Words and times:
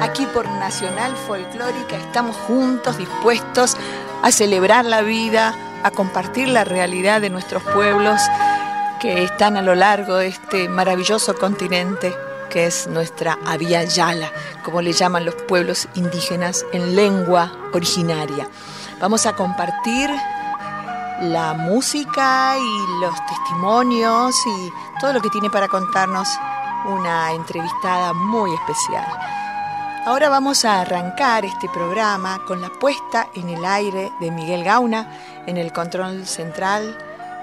Aquí 0.00 0.26
por 0.26 0.48
Nacional 0.48 1.16
Folclórica. 1.16 1.96
Estamos 1.96 2.36
juntos, 2.36 2.96
dispuestos 2.96 3.76
a 4.22 4.30
celebrar 4.30 4.84
la 4.84 5.02
vida, 5.02 5.54
a 5.82 5.90
compartir 5.90 6.48
la 6.48 6.64
realidad 6.64 7.20
de 7.20 7.30
nuestros 7.30 7.62
pueblos 7.62 8.20
que 9.00 9.24
están 9.24 9.56
a 9.56 9.62
lo 9.62 9.74
largo 9.74 10.16
de 10.16 10.28
este 10.28 10.68
maravilloso 10.68 11.34
continente 11.34 12.14
que 12.48 12.66
es 12.66 12.86
nuestra 12.86 13.38
Yala, 13.94 14.32
como 14.64 14.82
le 14.82 14.92
llaman 14.92 15.24
los 15.24 15.34
pueblos 15.34 15.88
indígenas 15.94 16.64
en 16.72 16.96
lengua 16.96 17.52
originaria. 17.72 18.48
Vamos 19.00 19.26
a 19.26 19.34
compartir 19.34 20.10
la 21.20 21.54
música 21.54 22.56
y 22.58 23.00
los 23.00 23.14
testimonios 23.26 24.34
y 24.46 24.72
todo 25.00 25.12
lo 25.12 25.20
que 25.20 25.30
tiene 25.30 25.50
para 25.50 25.68
contarnos 25.68 26.28
una 26.86 27.32
entrevistada 27.32 28.12
muy 28.12 28.54
especial. 28.54 29.06
Ahora 30.06 30.28
vamos 30.28 30.64
a 30.64 30.82
arrancar 30.82 31.44
este 31.44 31.68
programa 31.68 32.38
con 32.46 32.60
la 32.60 32.68
puesta 32.68 33.28
en 33.34 33.48
el 33.48 33.64
aire 33.64 34.12
de 34.20 34.30
Miguel 34.30 34.62
Gauna, 34.62 35.10
en 35.46 35.56
el 35.56 35.72
control 35.72 36.26
central, 36.26 36.96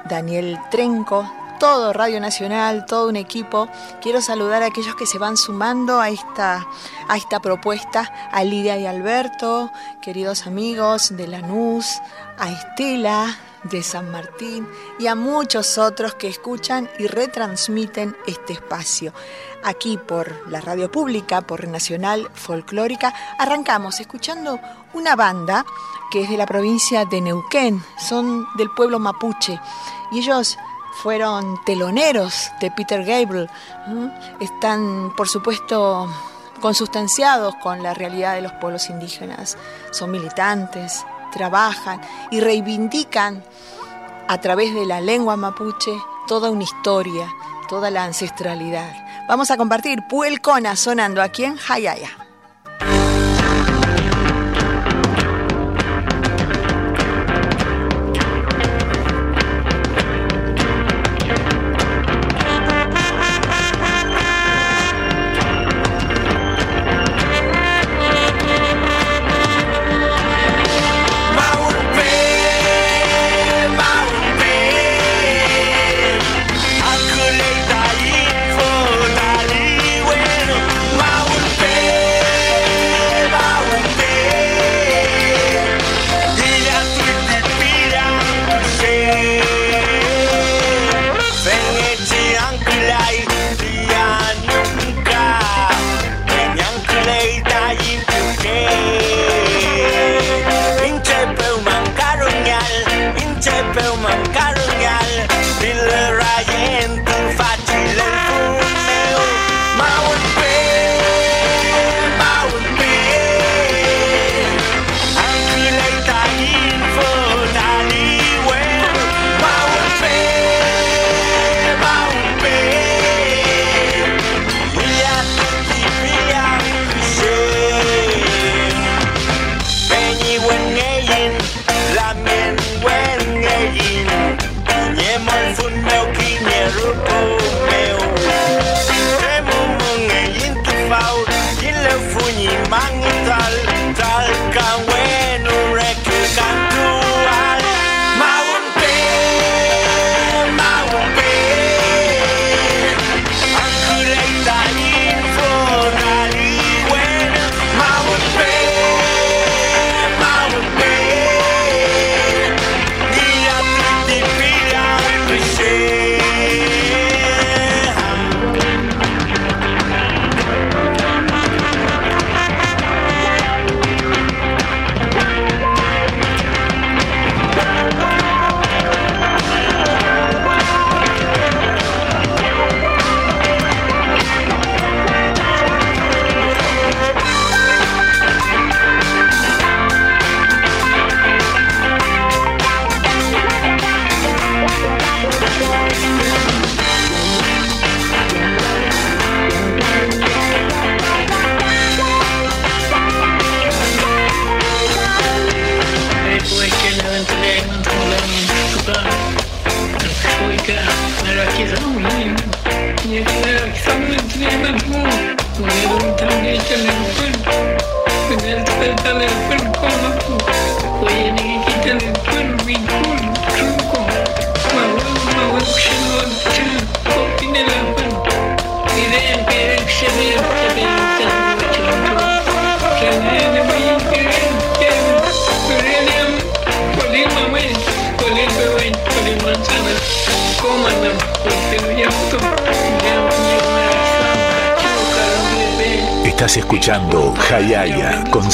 Daniel 0.05 0.57
Trenco, 0.71 1.29
todo 1.59 1.93
Radio 1.93 2.19
Nacional, 2.19 2.85
todo 2.85 3.09
un 3.09 3.15
equipo. 3.15 3.69
Quiero 4.01 4.21
saludar 4.21 4.63
a 4.63 4.67
aquellos 4.67 4.95
que 4.95 5.05
se 5.05 5.17
van 5.17 5.37
sumando 5.37 5.99
a 5.99 6.09
esta, 6.09 6.67
a 7.07 7.17
esta 7.17 7.39
propuesta, 7.39 8.11
a 8.31 8.43
Lidia 8.43 8.77
y 8.77 8.85
Alberto, 8.85 9.71
queridos 10.01 10.47
amigos 10.47 11.15
de 11.15 11.27
Lanús, 11.27 12.01
a 12.37 12.51
Estela, 12.51 13.37
de 13.63 13.81
San 13.81 14.11
Martín 14.11 14.67
y 14.99 15.07
a 15.07 15.15
muchos 15.15 15.77
otros 15.77 16.15
que 16.15 16.27
escuchan 16.27 16.89
y 16.99 17.07
retransmiten 17.07 18.15
este 18.27 18.53
espacio. 18.53 19.13
Aquí 19.63 19.97
por 19.97 20.49
la 20.49 20.59
radio 20.59 20.91
pública, 20.91 21.41
por 21.41 21.67
Nacional 21.67 22.29
Folclórica, 22.33 23.13
arrancamos 23.39 23.99
escuchando 23.99 24.59
una 24.93 25.15
banda 25.15 25.65
que 26.11 26.23
es 26.23 26.29
de 26.29 26.37
la 26.37 26.45
provincia 26.45 27.05
de 27.05 27.21
Neuquén, 27.21 27.83
son 27.97 28.45
del 28.57 28.69
pueblo 28.71 28.99
mapuche 28.99 29.59
y 30.11 30.19
ellos 30.19 30.57
fueron 31.03 31.61
teloneros 31.65 32.49
de 32.61 32.71
Peter 32.71 33.03
Gabriel. 33.03 33.49
Están, 34.39 35.13
por 35.17 35.27
supuesto, 35.27 36.07
consustanciados 36.61 37.55
con 37.55 37.83
la 37.83 37.93
realidad 37.93 38.35
de 38.35 38.41
los 38.41 38.53
pueblos 38.53 38.89
indígenas. 38.89 39.57
Son 39.91 40.09
militantes, 40.09 41.05
trabajan 41.33 41.99
y 42.31 42.39
reivindican 42.39 43.43
a 44.29 44.39
través 44.39 44.73
de 44.73 44.85
la 44.85 45.01
lengua 45.01 45.35
mapuche 45.35 45.91
toda 46.25 46.49
una 46.49 46.63
historia, 46.63 47.27
toda 47.67 47.91
la 47.91 48.05
ancestralidad. 48.05 48.95
Vamos 49.27 49.51
a 49.51 49.57
compartir 49.57 50.07
Puelcona 50.07 50.77
sonando 50.77 51.21
aquí 51.21 51.43
en 51.43 51.59
Hayaya. 51.67 52.22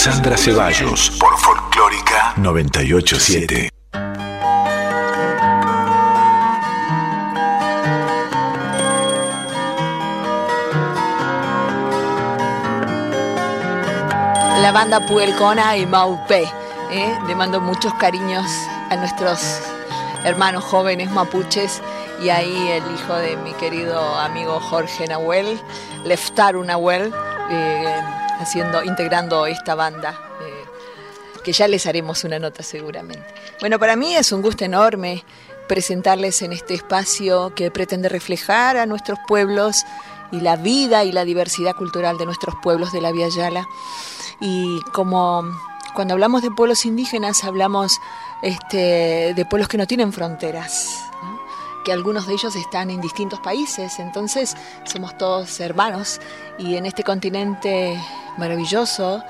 Sandra 0.10 0.36
Ceballos 0.38 1.12
por 1.20 1.38
Folclórica 1.38 2.34
987. 2.38 3.70
La 14.62 14.72
banda 14.72 15.06
Puelcona 15.06 15.78
y 15.78 15.86
Maupé. 15.86 16.46
¿eh? 16.90 17.16
Le 17.28 17.36
mando 17.36 17.62
muchos 17.62 17.94
cariños 17.94 18.48
a 18.90 18.96
nuestros 18.96 19.62
hermanos 20.24 20.64
jóvenes 20.64 21.12
mapuches 21.12 21.84
y 22.20 22.30
ahí 22.30 22.70
el 22.70 22.84
hijo 22.96 23.16
de 23.16 23.38
mi 23.38 23.54
querido 23.54 24.18
amigo 24.18 24.60
Jorge 24.60 25.06
Nahuel, 25.06 25.62
Leftaru 26.04 26.64
Nahuel, 26.64 27.14
eh, 27.52 28.02
haciendo, 28.40 28.84
integrando 28.84 29.46
esta 29.46 29.76
banda, 29.76 30.20
eh, 30.42 30.66
que 31.44 31.54
ya 31.54 31.68
les 31.68 31.86
haremos 31.86 32.24
una 32.24 32.40
nota 32.40 32.64
seguramente. 32.64 33.26
Bueno, 33.60 33.78
para 33.78 33.96
mí 33.96 34.16
es 34.16 34.32
un 34.32 34.42
gusto 34.42 34.66
enorme 34.66 35.24
presentarles 35.68 36.42
en 36.42 36.52
este 36.52 36.74
espacio 36.74 37.54
que 37.54 37.70
pretende 37.70 38.10
reflejar 38.10 38.78
a 38.78 38.88
nuestros 38.88 39.20
pueblos 39.28 39.86
y 40.32 40.42
la 40.42 40.56
vida 40.56 41.04
y 41.04 41.12
la 41.12 41.26
diversidad 41.26 41.76
cultural 41.76 42.18
de 42.18 42.26
nuestros 42.26 42.56
pueblos 42.62 42.92
de 42.92 43.02
la 43.02 43.12
Vía 43.12 43.28
Yala. 43.30 43.68
Y 44.40 44.82
como 44.94 45.44
cuando 45.94 46.14
hablamos 46.14 46.42
de 46.42 46.52
pueblos 46.52 46.86
indígenas 46.86 47.44
hablamos 47.44 48.00
este, 48.42 49.34
de 49.36 49.46
pueblos 49.46 49.68
que 49.68 49.78
no 49.78 49.88
tienen 49.88 50.14
fronteras, 50.14 51.04
que 51.84 51.92
algunos 51.92 52.28
de 52.28 52.34
ellos 52.34 52.56
están 52.56 52.90
en 52.90 53.02
distintos 53.02 53.40
países, 53.40 54.00
entonces 54.00 54.56
somos 54.86 55.18
todos 55.18 55.60
hermanos 55.60 56.20
y 56.58 56.76
en 56.76 56.86
este 56.86 57.04
continente 57.04 58.00
maravilloso 58.40 59.24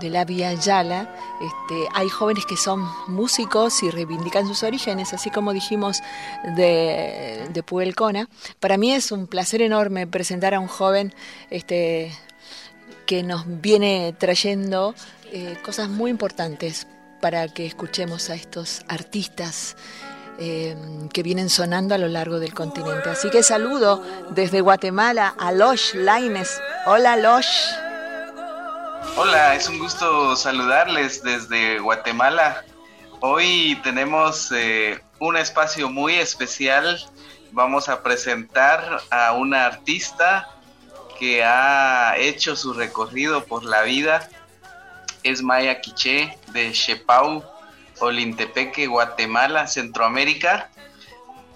de 0.00 0.10
la 0.10 0.24
Vía 0.24 0.52
Yala 0.52 1.08
este, 1.40 1.88
hay 1.94 2.08
jóvenes 2.08 2.44
que 2.46 2.56
son 2.56 2.86
músicos 3.08 3.82
y 3.82 3.90
reivindican 3.90 4.46
sus 4.46 4.62
orígenes, 4.62 5.12
así 5.12 5.30
como 5.30 5.52
dijimos 5.52 6.02
de, 6.56 7.46
de 7.50 7.62
Puelcona. 7.62 8.28
Para 8.60 8.76
mí 8.76 8.92
es 8.92 9.12
un 9.12 9.26
placer 9.26 9.62
enorme 9.62 10.06
presentar 10.06 10.54
a 10.54 10.60
un 10.60 10.68
joven 10.68 11.14
este, 11.50 12.12
que 13.06 13.22
nos 13.22 13.44
viene 13.46 14.14
trayendo 14.18 14.94
eh, 15.32 15.56
cosas 15.64 15.88
muy 15.88 16.10
importantes 16.10 16.86
para 17.20 17.48
que 17.48 17.66
escuchemos 17.66 18.30
a 18.30 18.34
estos 18.34 18.82
artistas 18.88 19.76
eh, 20.38 20.76
que 21.12 21.22
vienen 21.22 21.48
sonando 21.48 21.94
a 21.94 21.98
lo 21.98 22.08
largo 22.08 22.38
del 22.38 22.52
continente. 22.52 23.08
Así 23.08 23.30
que 23.30 23.42
saludo 23.42 24.02
desde 24.30 24.60
Guatemala 24.60 25.34
a 25.38 25.52
Losh 25.52 25.94
Laines. 25.94 26.60
Hola 26.86 27.16
Losh. 27.16 27.85
Hola, 29.14 29.54
es 29.54 29.68
un 29.68 29.78
gusto 29.78 30.34
saludarles 30.34 31.22
desde 31.22 31.78
Guatemala. 31.78 32.64
Hoy 33.20 33.78
tenemos 33.84 34.50
eh, 34.52 34.98
un 35.20 35.36
espacio 35.36 35.88
muy 35.88 36.14
especial. 36.14 36.98
Vamos 37.52 37.88
a 37.88 38.02
presentar 38.02 39.00
a 39.10 39.32
una 39.32 39.66
artista 39.66 40.48
que 41.18 41.44
ha 41.44 42.16
hecho 42.18 42.56
su 42.56 42.72
recorrido 42.72 43.44
por 43.44 43.64
la 43.64 43.82
vida. 43.82 44.28
Es 45.22 45.42
Maya 45.42 45.80
Quiché 45.80 46.36
de 46.48 46.72
Chepau, 46.72 47.44
Olintepeque, 48.00 48.88
Guatemala, 48.88 49.66
Centroamérica. 49.68 50.70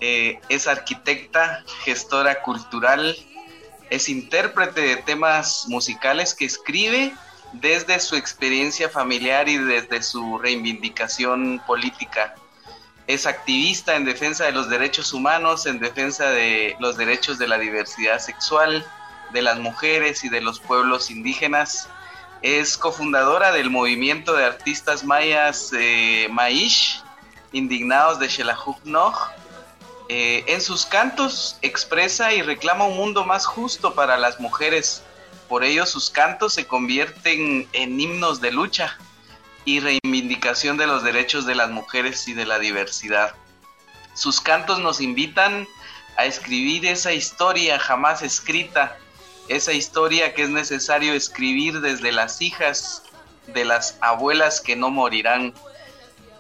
Eh, 0.00 0.38
es 0.49 0.69
arquitecta, 0.69 1.64
gestora 1.85 2.43
cultural, 2.43 3.17
es 3.91 4.08
intérprete 4.08 4.81
de 4.81 4.97
temas 4.97 5.64
musicales 5.69 6.35
que 6.35 6.44
escribe 6.44 7.12
desde 7.52 7.99
su 8.00 8.17
experiencia 8.17 8.88
familiar 8.88 9.49
y 9.49 9.58
desde 9.58 10.02
su 10.02 10.38
reivindicación 10.38 11.61
política. 11.67 12.35
Es 13.06 13.26
activista 13.26 13.97
en 13.97 14.05
defensa 14.05 14.44
de 14.44 14.52
los 14.52 14.69
derechos 14.69 15.12
humanos, 15.12 15.67
en 15.67 15.81
defensa 15.81 16.31
de 16.31 16.76
los 16.79 16.97
derechos 16.97 17.38
de 17.38 17.49
la 17.49 17.58
diversidad 17.58 18.20
sexual, 18.20 18.87
de 19.32 19.43
las 19.43 19.58
mujeres 19.58 20.25
y 20.25 20.29
de 20.29 20.41
los 20.41 20.61
pueblos 20.61 21.11
indígenas. 21.11 21.88
Es 22.43 22.79
cofundadora 22.79 23.52
del 23.52 23.69
movimiento 23.70 24.35
de 24.35 24.44
artistas 24.44 25.05
mayas 25.05 25.73
eh, 25.76 26.29
Maish, 26.31 27.02
indignados 27.52 28.19
de 28.20 28.29
Xelajuc 28.29 28.79
eh, 30.12 30.43
en 30.49 30.61
sus 30.61 30.87
cantos 30.87 31.56
expresa 31.62 32.32
y 32.32 32.43
reclama 32.43 32.85
un 32.85 32.97
mundo 32.97 33.25
más 33.25 33.47
justo 33.47 33.94
para 33.94 34.17
las 34.17 34.41
mujeres. 34.41 35.05
Por 35.50 35.64
ello 35.64 35.85
sus 35.85 36.11
cantos 36.11 36.55
se 36.55 36.69
convierten 36.69 37.69
en 37.73 38.00
himnos 38.00 38.41
de 38.41 38.52
lucha 38.52 38.97
y 39.64 39.81
reivindicación 39.81 40.76
de 40.76 40.87
los 40.87 41.02
derechos 41.02 41.44
de 41.44 41.56
las 41.56 41.70
mujeres 41.70 42.29
y 42.29 42.35
de 42.35 42.47
la 42.47 42.61
diversidad. 42.61 43.35
Sus 44.14 44.41
cantos 44.41 44.79
nos 44.79 45.00
invitan 45.00 45.67
a 46.17 46.25
escribir 46.25 46.87
esa 46.87 47.12
historia 47.12 47.81
jamás 47.81 48.23
escrita 48.23 48.97
esa 49.49 49.73
historia 49.73 50.35
que 50.35 50.43
es 50.43 50.50
necesario 50.50 51.14
escribir 51.14 51.81
desde 51.81 52.12
las 52.12 52.41
hijas 52.41 53.02
de 53.49 53.64
las 53.64 53.99
abuelas 54.00 54.61
que 54.61 54.76
no 54.76 54.91
morirán. 54.91 55.52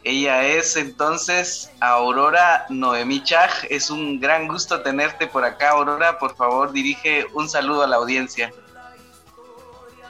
Ella 0.04 0.44
es 0.44 0.76
entonces 0.76 1.72
Aurora 1.80 2.64
Noemí 2.68 3.24
Chaj. 3.24 3.64
Es 3.68 3.90
un 3.90 4.20
gran 4.20 4.46
gusto 4.46 4.82
tenerte 4.82 5.26
por 5.26 5.44
acá, 5.44 5.70
Aurora. 5.70 6.20
Por 6.20 6.36
favor, 6.36 6.70
dirige 6.70 7.26
un 7.32 7.48
saludo 7.48 7.82
a 7.82 7.88
la 7.88 7.96
audiencia. 7.96 8.52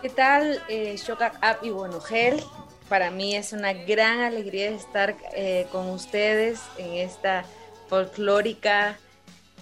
¿Qué 0.03 0.09
tal, 0.09 0.63
eh, 0.71 0.97
Shokak 0.97 1.63
y 1.63 1.71
Gel? 2.07 2.43
Para 2.89 3.11
mí 3.11 3.37
es 3.37 3.53
una 3.53 3.75
gran 3.75 4.21
alegría 4.21 4.71
estar 4.71 5.15
eh, 5.35 5.67
con 5.71 5.91
ustedes 5.91 6.59
en 6.79 6.95
esta 6.95 7.45
folclórica 7.89 8.99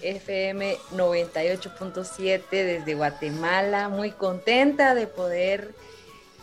FM 0.01 0.77
98.7 0.93 2.51
desde 2.51 2.95
Guatemala. 2.95 3.89
Muy 3.89 4.13
contenta 4.13 4.95
de 4.95 5.09
poder 5.09 5.75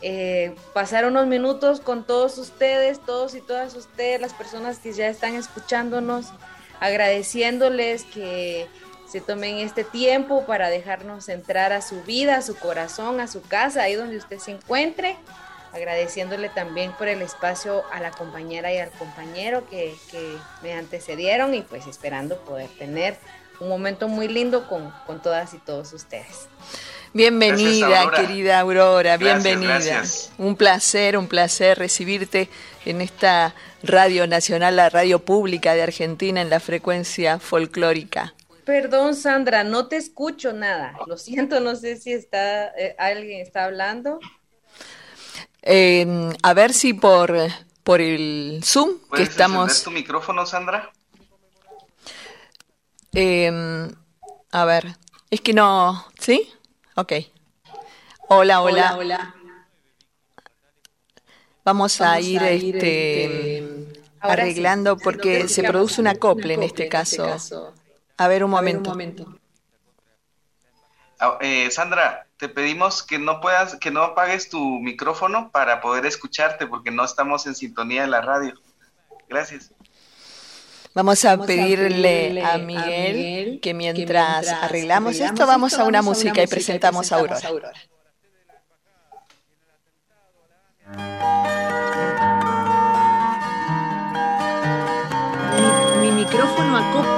eh, 0.01 0.53
pasar 0.73 1.05
unos 1.05 1.25
minutos 1.27 1.79
con 1.79 2.05
todos 2.05 2.37
ustedes, 2.37 2.99
todos 2.99 3.33
y 3.33 3.39
todas 3.39 3.75
ustedes, 3.75 4.19
las 4.19 4.33
personas 4.33 4.79
que 4.79 4.91
ya 4.91 5.07
están 5.07 5.35
escuchándonos, 5.35 6.33
agradeciéndoles 6.81 8.03
que 8.03 8.67
se 9.15 9.21
tomen 9.21 9.59
este 9.59 9.85
tiempo 9.85 10.45
para 10.45 10.69
dejarnos 10.69 11.29
entrar 11.29 11.71
a 11.71 11.81
su 11.81 12.03
vida, 12.03 12.35
a 12.35 12.41
su 12.41 12.53
corazón, 12.57 13.21
a 13.21 13.29
su 13.29 13.41
casa, 13.41 13.83
ahí 13.83 13.95
donde 13.95 14.17
usted 14.17 14.39
se 14.39 14.51
encuentre. 14.51 15.15
Agradeciéndole 15.71 16.49
también 16.49 16.91
por 16.91 17.07
el 17.07 17.21
espacio 17.21 17.83
a 17.93 18.01
la 18.01 18.11
compañera 18.11 18.73
y 18.73 18.77
al 18.77 18.91
compañero 18.91 19.69
que, 19.69 19.95
que 20.11 20.35
me 20.61 20.73
antecedieron 20.73 21.53
y 21.53 21.61
pues 21.61 21.87
esperando 21.87 22.39
poder 22.39 22.67
tener 22.77 23.17
un 23.61 23.69
momento 23.69 24.09
muy 24.09 24.27
lindo 24.27 24.67
con, 24.67 24.91
todas 25.21 25.53
y 25.53 25.59
todos 25.59 25.93
ustedes. 25.93 26.49
Bienvenida, 27.13 28.11
querida 28.11 28.59
Aurora, 28.59 29.15
bienvenida. 29.15 30.03
Un 30.37 30.57
placer, 30.57 31.17
un 31.17 31.29
placer 31.29 31.79
recibirte 31.79 32.49
en 32.83 32.99
esta 32.99 33.55
Radio 33.81 34.27
Nacional, 34.27 34.75
la 34.75 34.89
radio 34.89 35.19
pública 35.19 35.73
de 35.73 35.83
Argentina, 35.83 36.41
en 36.41 36.49
la 36.49 36.59
frecuencia 36.59 37.39
folclórica. 37.39 38.34
Perdón, 38.65 39.15
Sandra, 39.15 39.63
no 39.63 39.87
te 39.87 39.97
escucho 39.97 40.51
nada. 40.51 40.97
Lo 41.05 41.17
siento, 41.17 41.59
no 41.59 41.75
sé 41.75 41.97
si 41.97 42.11
está 42.11 42.67
eh, 42.69 42.95
alguien 42.97 43.41
está 43.41 43.65
hablando. 43.65 44.19
Em, 45.61 46.33
a 46.41 46.53
ver 46.53 46.73
si 46.73 46.93
por, 46.93 47.35
por 47.83 48.01
el 48.01 48.61
Zoom 48.63 48.99
que 49.15 49.21
estamos. 49.21 49.83
tu 49.83 49.91
micrófono, 49.91 50.45
Sandra? 50.47 50.91
Em, 53.13 53.91
a 54.51 54.65
ver, 54.65 54.97
es 55.29 55.41
que 55.41 55.53
no, 55.53 56.05
¿sí? 56.19 56.51
Ok. 56.95 57.13
Hola, 58.29 58.61
hola. 58.61 58.97
hola, 58.97 59.35
Vamos, 61.63 62.01
a 62.01 62.19
ir, 62.19 62.41
este, 62.43 63.57
este 63.57 63.93
arreglando 64.19 64.97
porque 64.97 65.47
se 65.47 65.63
produce 65.63 66.01
una 66.01 66.11
acople 66.11 66.55
en 66.55 66.63
este, 66.63 66.83
este 66.83 66.89
caso. 66.89 67.73
A 68.17 68.27
ver 68.27 68.43
un 68.43 68.51
momento. 68.51 68.93
Ah, 71.19 71.37
eh, 71.41 71.69
Sandra, 71.71 72.27
te 72.37 72.49
pedimos 72.49 73.03
que 73.03 73.19
no 73.19 73.39
puedas, 73.39 73.75
que 73.77 73.91
no 73.91 74.03
apagues 74.03 74.49
tu 74.49 74.79
micrófono 74.79 75.49
para 75.51 75.81
poder 75.81 76.05
escucharte 76.05 76.67
porque 76.67 76.91
no 76.91 77.05
estamos 77.05 77.45
en 77.47 77.55
sintonía 77.55 78.03
en 78.03 78.11
la 78.11 78.21
radio. 78.21 78.53
Gracias. 79.29 79.71
Vamos 80.93 81.25
a, 81.25 81.37
pedirle, 81.37 82.41
a, 82.41 82.57
Miguel 82.57 83.59
que 83.61 83.73
mientras, 83.73 84.47
arreglamos, 84.47 85.19
esto, 85.19 85.45
vamos 85.45 85.73
a 85.73 85.83
una, 85.83 86.01
música, 86.01 86.41
y 86.41 86.47
presentamos, 86.47 87.11
a 87.11 87.17
Aurora. 87.17 87.73
Mi, 96.01 96.07
mi 96.07 96.23
micrófono 96.23 96.77
acopla. 96.77 97.14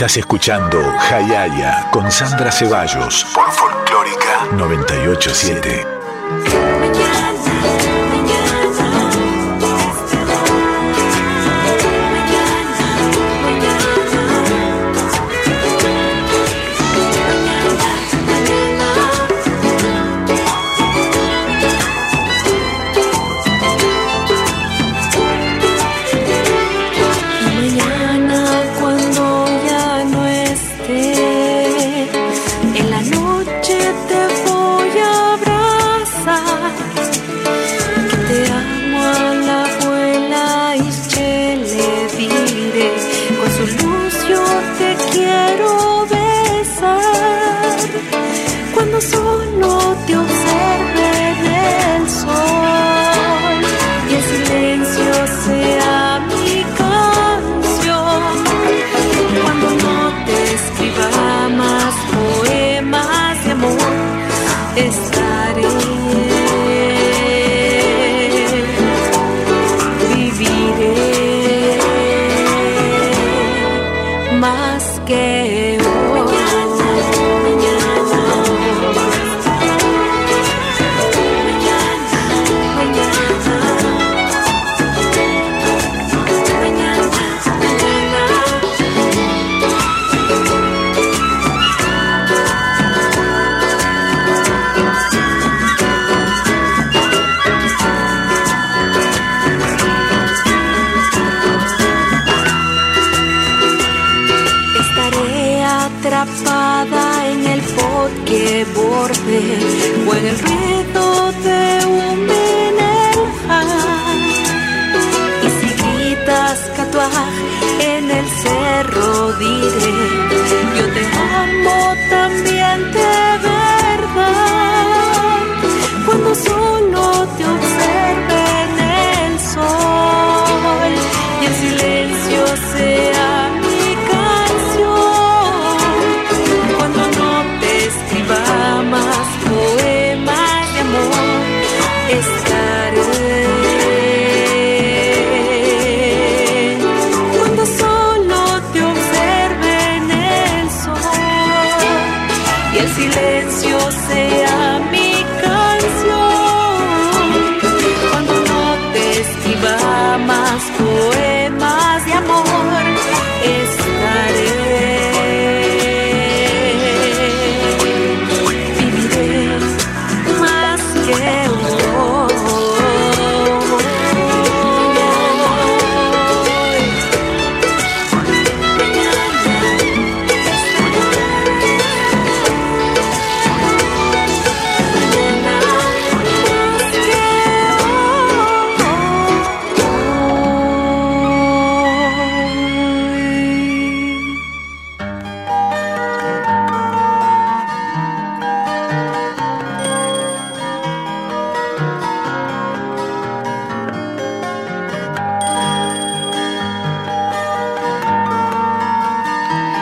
Estás 0.00 0.16
escuchando 0.16 0.80
Hayaya 0.98 1.90
con 1.90 2.10
Sandra 2.10 2.50
Ceballos 2.50 3.26
por 3.34 3.52
Folclórica 3.52 4.46
987. 4.50 6.59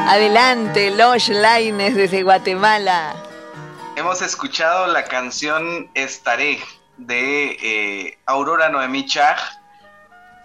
Adelante, 0.08 0.90
Los 0.90 1.28
Laines 1.28 1.94
desde 1.94 2.22
Guatemala. 2.22 3.14
Hemos 3.94 4.22
escuchado 4.22 4.86
la 4.86 5.04
canción 5.04 5.90
Estaré 5.92 6.60
de 6.96 7.50
eh, 7.62 8.18
Aurora 8.24 8.70
Noemí 8.70 9.04
Chag. 9.04 9.36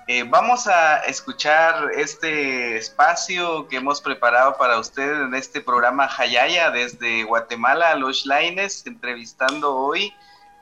Eh, 0.10 0.24
vamos 0.28 0.68
a 0.68 0.98
escuchar 1.06 1.92
este 1.96 2.76
espacio 2.76 3.66
que 3.70 3.78
hemos 3.78 4.02
preparado 4.02 4.58
para 4.58 4.78
ustedes 4.78 5.18
en 5.18 5.34
este 5.34 5.62
programa 5.62 6.10
Hayaya 6.18 6.70
desde 6.70 7.24
Guatemala, 7.24 7.96
Los 7.96 8.26
Laines, 8.26 8.86
entrevistando 8.86 9.78
hoy 9.78 10.14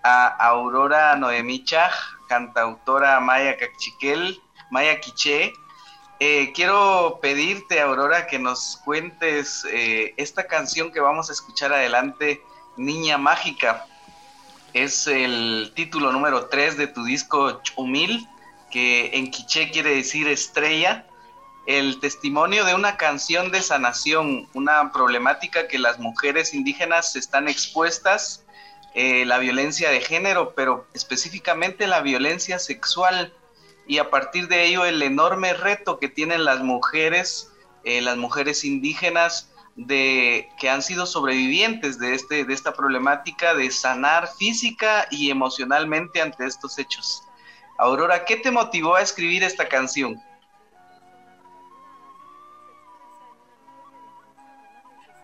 a 0.03 0.27
Aurora 0.27 1.15
Noemí 1.15 1.63
Chag, 1.63 1.91
cantautora 2.29 3.19
maya 3.19 3.57
cachiquel, 3.57 4.39
maya 4.69 4.99
quiché, 4.99 5.53
eh, 6.23 6.51
quiero 6.53 7.17
pedirte, 7.19 7.81
Aurora, 7.81 8.27
que 8.27 8.37
nos 8.37 8.79
cuentes 8.85 9.65
eh, 9.71 10.13
esta 10.17 10.45
canción 10.45 10.91
que 10.91 10.99
vamos 10.99 11.31
a 11.31 11.33
escuchar 11.33 11.73
adelante, 11.73 12.43
Niña 12.77 13.17
Mágica. 13.17 13.87
Es 14.71 15.07
el 15.07 15.73
título 15.75 16.11
número 16.11 16.45
3 16.45 16.77
de 16.77 16.85
tu 16.85 17.03
disco 17.05 17.63
Chumil, 17.63 18.27
que 18.69 19.09
en 19.17 19.31
quiché 19.31 19.71
quiere 19.71 19.95
decir 19.95 20.27
estrella. 20.27 21.07
El 21.65 21.99
testimonio 21.99 22.65
de 22.65 22.75
una 22.75 22.97
canción 22.97 23.49
de 23.49 23.63
sanación, 23.63 24.47
una 24.53 24.91
problemática 24.91 25.67
que 25.67 25.79
las 25.79 25.97
mujeres 25.97 26.53
indígenas 26.53 27.15
están 27.15 27.47
expuestas, 27.47 28.45
eh, 28.93 29.25
la 29.25 29.39
violencia 29.39 29.89
de 29.89 30.01
género, 30.01 30.53
pero 30.53 30.85
específicamente 30.93 31.87
la 31.87 32.01
violencia 32.01 32.59
sexual 32.59 33.33
y 33.91 33.97
a 33.97 34.09
partir 34.09 34.47
de 34.47 34.63
ello 34.67 34.85
el 34.85 35.03
enorme 35.03 35.51
reto 35.51 35.99
que 35.99 36.07
tienen 36.07 36.45
las 36.45 36.61
mujeres, 36.61 37.51
eh, 37.83 37.99
las 37.99 38.15
mujeres 38.15 38.63
indígenas, 38.63 39.51
de 39.75 40.47
que 40.57 40.69
han 40.69 40.81
sido 40.81 41.05
sobrevivientes 41.05 41.99
de 41.99 42.13
este 42.13 42.45
de 42.45 42.53
esta 42.53 42.71
problemática 42.71 43.53
de 43.53 43.69
sanar 43.69 44.29
física 44.29 45.07
y 45.11 45.29
emocionalmente 45.29 46.21
ante 46.21 46.45
estos 46.45 46.79
hechos. 46.79 47.23
Aurora, 47.77 48.23
¿qué 48.23 48.37
te 48.37 48.49
motivó 48.49 48.95
a 48.95 49.01
escribir 49.01 49.43
esta 49.43 49.67
canción? 49.67 50.23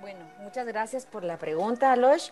Bueno, 0.02 0.30
muchas 0.40 0.68
gracias 0.68 1.06
por 1.06 1.24
la 1.24 1.38
pregunta, 1.38 1.94
Alosh. 1.94 2.32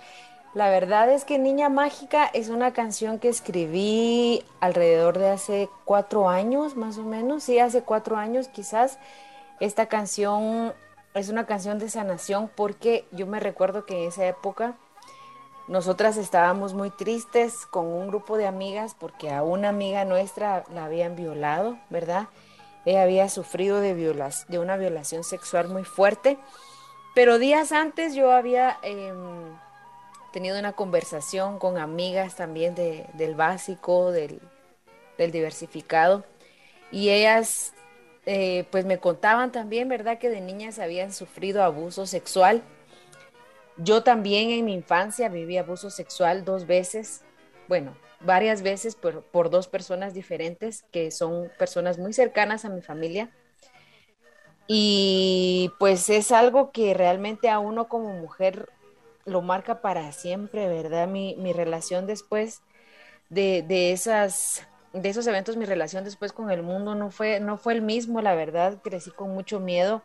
La 0.55 0.69
verdad 0.69 1.11
es 1.11 1.25
que 1.25 1.37
Niña 1.37 1.67
Mágica 1.67 2.27
es 2.33 2.47
una 2.47 2.71
canción 2.71 3.19
que 3.19 3.27
escribí 3.27 4.41
alrededor 4.61 5.19
de 5.19 5.29
hace 5.29 5.69
cuatro 5.83 6.29
años, 6.29 6.77
más 6.77 6.97
o 6.97 7.03
menos. 7.03 7.43
Sí, 7.43 7.59
hace 7.59 7.83
cuatro 7.83 8.15
años 8.15 8.47
quizás. 8.47 8.97
Esta 9.59 9.87
canción 9.87 10.73
es 11.13 11.27
una 11.27 11.45
canción 11.45 11.77
de 11.77 11.89
sanación 11.89 12.49
porque 12.55 13.05
yo 13.11 13.27
me 13.27 13.41
recuerdo 13.41 13.85
que 13.85 14.01
en 14.03 14.07
esa 14.07 14.25
época 14.27 14.75
nosotras 15.67 16.15
estábamos 16.15 16.73
muy 16.73 16.89
tristes 16.89 17.65
con 17.65 17.87
un 17.87 18.07
grupo 18.07 18.37
de 18.37 18.47
amigas 18.47 18.95
porque 18.97 19.33
a 19.33 19.43
una 19.43 19.67
amiga 19.67 20.05
nuestra 20.05 20.63
la 20.73 20.85
habían 20.85 21.17
violado, 21.17 21.77
¿verdad? 21.89 22.29
Ella 22.85 23.03
había 23.03 23.27
sufrido 23.27 23.81
de, 23.81 23.93
de 23.93 24.59
una 24.59 24.77
violación 24.77 25.25
sexual 25.25 25.67
muy 25.67 25.83
fuerte, 25.83 26.37
pero 27.13 27.39
días 27.39 27.73
antes 27.73 28.15
yo 28.15 28.31
había 28.31 28.77
em, 28.83 29.57
tenido 30.35 30.59
una 30.59 30.73
conversación 30.73 31.57
con 31.57 31.79
amigas 31.79 32.35
también 32.35 32.75
del 32.75 33.35
básico, 33.35 34.11
del, 34.11 34.39
diversificado, 35.17 36.25
y 36.91 37.09
ellas 37.09 37.73
eh, 38.27 38.65
pues 38.69 38.85
me 38.85 38.99
contaban 38.99 39.51
también, 39.51 39.89
¿verdad? 39.89 40.19
Que 40.19 40.29
de 40.29 40.41
niñas 40.41 40.77
habían 40.77 41.11
sufrido 41.11 41.63
abuso 41.63 42.05
sexual 42.05 42.61
yo 43.77 44.03
también 44.03 44.51
en 44.51 44.65
mi 44.65 44.73
infancia 44.73 45.29
viví 45.29 45.57
abuso 45.57 45.89
sexual 45.89 46.45
dos 46.45 46.65
veces, 46.65 47.23
bueno, 47.67 47.95
varias 48.21 48.61
veces 48.61 48.95
por, 48.95 49.49
dos 49.49 49.67
personas 49.67 50.13
diferentes 50.13 50.83
que 50.91 51.11
son 51.11 51.51
personas 51.57 51.97
muy 51.97 52.13
cercanas 52.13 52.63
a 52.63 52.69
mi 52.69 52.81
familia. 52.81 53.29
Y 54.67 55.71
pues 55.77 56.09
es 56.09 56.31
algo 56.31 56.71
que 56.71 56.93
realmente 56.93 57.49
a 57.49 57.59
uno 57.59 57.87
como 57.87 58.13
mujer 58.13 58.69
lo 59.25 59.41
marca 59.41 59.81
para 59.81 60.11
siempre, 60.11 60.67
¿verdad? 60.67 61.07
Mi, 61.07 61.53
relación 61.53 62.07
después 62.07 62.61
de, 63.29 63.63
de, 63.67 63.91
esas, 63.91 64.67
de 64.93 65.09
esos 65.09 65.27
eventos, 65.27 65.57
mi 65.57 65.65
relación 65.65 66.03
después 66.03 66.31
con 66.31 66.51
el 66.51 66.63
mundo 66.63 66.95
no 66.95 67.11
fue, 67.11 67.39
no 67.39 67.57
fue 67.57 67.73
el 67.73 67.81
mismo, 67.81 68.21
la 68.21 68.35
verdad, 68.35 68.81
crecí 68.83 69.11
con 69.11 69.31
mucho 69.31 69.59
miedo 69.59 70.03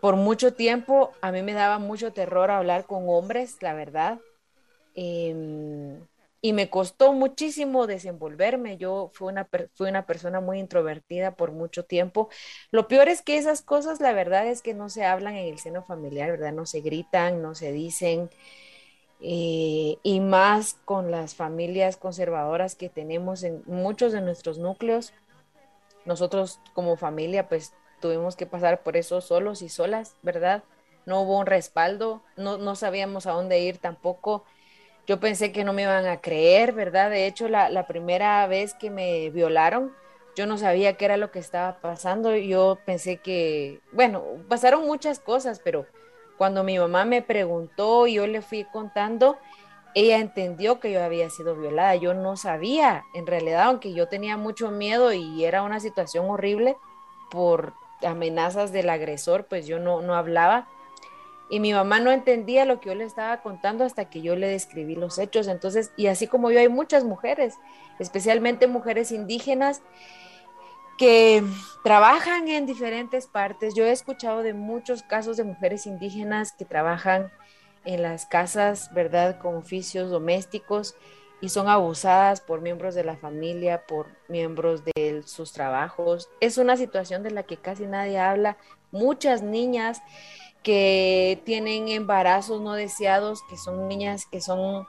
por 0.00 0.16
mucho 0.16 0.54
tiempo 0.54 1.12
a 1.20 1.32
mí 1.32 1.42
me 1.42 1.52
daba 1.52 1.78
mucho 1.78 2.12
terror 2.12 2.50
hablar 2.50 2.86
con 2.86 3.04
hombres, 3.08 3.60
la 3.62 3.74
verdad. 3.74 4.20
Em, 4.94 6.00
y 6.40 6.52
me 6.52 6.70
costó 6.70 7.12
muchísimo 7.12 7.86
desenvolverme. 7.86 8.76
Yo 8.76 9.10
fui 9.14 9.28
una, 9.28 9.48
fui 9.74 9.88
una 9.88 10.06
persona 10.06 10.40
muy 10.40 10.58
introvertida 10.58 11.34
por 11.34 11.52
mucho 11.52 11.84
tiempo. 11.84 12.28
Lo 12.70 12.88
peor 12.88 13.08
es 13.08 13.22
que 13.22 13.38
esas 13.38 13.62
cosas, 13.62 14.00
la 14.00 14.12
verdad 14.12 14.46
es 14.46 14.62
que 14.62 14.74
no 14.74 14.88
se 14.88 15.04
hablan 15.04 15.34
en 15.34 15.46
el 15.52 15.58
seno 15.58 15.82
familiar, 15.82 16.30
¿verdad? 16.30 16.52
No 16.52 16.66
se 16.66 16.80
gritan, 16.80 17.42
no 17.42 17.54
se 17.54 17.72
dicen. 17.72 18.30
Eh, 19.20 19.98
y 20.04 20.20
más 20.20 20.74
con 20.84 21.10
las 21.10 21.34
familias 21.34 21.96
conservadoras 21.96 22.76
que 22.76 22.88
tenemos 22.88 23.42
en 23.42 23.62
muchos 23.66 24.12
de 24.12 24.20
nuestros 24.20 24.58
núcleos. 24.58 25.12
Nosotros 26.04 26.60
como 26.72 26.96
familia, 26.96 27.48
pues 27.48 27.72
tuvimos 28.00 28.36
que 28.36 28.46
pasar 28.46 28.82
por 28.82 28.96
eso 28.96 29.20
solos 29.20 29.60
y 29.62 29.68
solas, 29.68 30.14
¿verdad? 30.22 30.62
No 31.04 31.22
hubo 31.22 31.38
un 31.38 31.46
respaldo, 31.46 32.22
no, 32.36 32.58
no 32.58 32.76
sabíamos 32.76 33.26
a 33.26 33.32
dónde 33.32 33.58
ir 33.60 33.78
tampoco. 33.78 34.44
Yo 35.08 35.18
pensé 35.18 35.52
que 35.52 35.64
no 35.64 35.72
me 35.72 35.82
iban 35.82 36.04
a 36.06 36.20
creer, 36.20 36.74
¿verdad? 36.74 37.08
De 37.08 37.26
hecho, 37.26 37.48
la, 37.48 37.86
primera 37.86 38.46
vez 38.46 38.74
que 38.74 38.90
me 38.90 39.30
violaron, 39.30 39.94
yo 40.36 40.44
no 40.44 40.58
sabía 40.58 40.98
qué 40.98 41.06
era 41.06 41.16
lo 41.16 41.30
que 41.30 41.38
estaba 41.38 41.80
pasando. 41.80 42.36
Yo 42.36 42.76
pensé 42.84 43.16
que, 43.16 43.80
bueno, 43.92 44.22
pasaron 44.50 44.84
muchas 44.84 45.18
cosas, 45.18 45.62
pero 45.64 45.86
cuando 46.36 46.62
mi 46.62 46.78
mamá 46.78 47.06
me 47.06 47.22
preguntó 47.22 48.06
y 48.06 48.14
yo 48.14 48.26
le 48.26 48.42
fui 48.42 48.64
contando, 48.64 49.38
ella 49.94 50.18
entendió 50.18 50.78
que 50.78 50.92
yo 50.92 51.02
había 51.02 51.30
sido 51.30 51.56
violada. 51.56 51.94
Yo 51.96 52.12
no 52.12 52.36
sabía, 52.36 53.02
en 53.14 53.26
realidad, 53.26 53.62
aunque 53.62 53.94
yo 53.94 54.08
tenía 54.08 54.36
mucho 54.36 54.70
miedo 54.70 55.14
y 55.14 55.42
era 55.42 55.62
una 55.62 55.80
situación 55.80 56.28
horrible 56.28 56.76
por 57.30 57.72
amenazas 58.02 58.72
del 58.72 58.90
agresor, 58.90 59.46
pues 59.46 59.66
yo 59.66 59.78
no, 59.78 60.02
no 60.02 60.14
hablaba. 60.14 60.68
Y 61.50 61.60
mi 61.60 61.72
mamá 61.72 62.00
no 62.00 62.10
entendía 62.10 62.64
lo 62.64 62.80
que 62.80 62.90
yo 62.90 62.94
le 62.94 63.04
estaba 63.04 63.40
contando 63.40 63.84
hasta 63.84 64.04
que 64.06 64.20
yo 64.20 64.36
le 64.36 64.48
describí 64.48 64.94
los 64.94 65.18
hechos. 65.18 65.48
Entonces, 65.48 65.92
y 65.96 66.08
así 66.08 66.26
como 66.26 66.50
yo 66.50 66.60
hay 66.60 66.68
muchas 66.68 67.04
mujeres, 67.04 67.54
especialmente 67.98 68.66
mujeres 68.66 69.12
indígenas, 69.12 69.82
que 70.98 71.44
trabajan 71.84 72.48
en 72.48 72.66
diferentes 72.66 73.28
partes. 73.28 73.74
Yo 73.74 73.84
he 73.84 73.92
escuchado 73.92 74.42
de 74.42 74.52
muchos 74.52 75.02
casos 75.02 75.36
de 75.36 75.44
mujeres 75.44 75.86
indígenas 75.86 76.52
que 76.52 76.64
trabajan 76.64 77.30
en 77.84 78.02
las 78.02 78.26
casas, 78.26 78.92
¿verdad?, 78.92 79.38
con 79.38 79.54
oficios 79.54 80.10
domésticos 80.10 80.96
y 81.40 81.50
son 81.50 81.68
abusadas 81.68 82.40
por 82.40 82.60
miembros 82.60 82.96
de 82.96 83.04
la 83.04 83.16
familia, 83.16 83.86
por 83.86 84.08
miembros 84.26 84.82
de 84.84 85.22
sus 85.24 85.52
trabajos. 85.52 86.28
Es 86.40 86.58
una 86.58 86.76
situación 86.76 87.22
de 87.22 87.30
la 87.30 87.44
que 87.44 87.56
casi 87.56 87.86
nadie 87.86 88.18
habla. 88.18 88.56
Muchas 88.90 89.42
niñas 89.42 90.02
que 90.62 91.40
tienen 91.44 91.88
embarazos 91.88 92.60
no 92.60 92.72
deseados, 92.72 93.42
que 93.48 93.56
son 93.56 93.88
niñas 93.88 94.26
que 94.26 94.40
son 94.40 94.86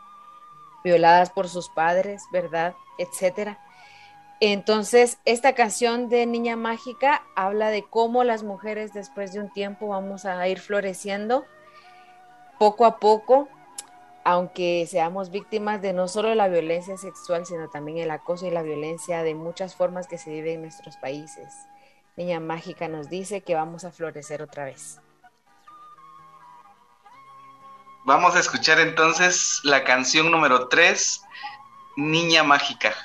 violadas 0.83 1.29
por 1.29 1.49
sus 1.49 1.69
padres, 1.69 2.23
¿verdad? 2.31 2.73
Etcétera. 2.97 3.59
Entonces, 4.41 5.17
esta 5.25 5.53
canción 5.53 6.07
de 6.07 6.25
Niña 6.25 6.55
Mágica 6.55 7.23
habla 7.35 7.71
de 7.71 7.83
cómo 7.83 8.23
las 8.23 8.43
mujeres 8.43 8.93
después 8.93 9.33
de 9.33 9.41
un 9.41 9.51
tiempo 9.51 9.89
vamos 9.89 10.25
a 10.25 10.47
ir 10.47 10.59
floreciendo 10.59 11.45
poco 12.57 12.85
a 12.85 12.99
poco 12.99 13.49
aunque 14.23 14.85
seamos 14.87 15.31
víctimas 15.31 15.81
de 15.81 15.91
no 15.91 16.07
solo 16.07 16.35
la 16.35 16.47
violencia 16.47 16.97
sexual, 16.97 17.47
sino 17.47 17.67
también 17.69 17.97
el 17.97 18.11
acoso 18.11 18.45
y 18.45 18.51
la 18.51 18.61
violencia 18.61 19.23
de 19.23 19.33
muchas 19.33 19.75
formas 19.75 20.07
que 20.07 20.19
se 20.19 20.29
viven 20.29 20.55
en 20.55 20.61
nuestros 20.61 20.97
países. 20.97 21.65
Niña 22.15 22.39
Mágica 22.39 22.87
nos 22.87 23.09
dice 23.09 23.41
que 23.41 23.55
vamos 23.55 23.85
a 23.85 23.91
florecer 23.91 24.43
otra 24.43 24.65
vez. 24.65 24.99
Vamos 28.09 28.35
a 28.35 28.39
escuchar 28.39 28.79
entonces 28.79 29.59
la 29.61 29.83
canción 29.83 30.31
número 30.31 30.67
3, 30.67 31.21
Niña 31.95 32.41
Mágica. 32.41 32.95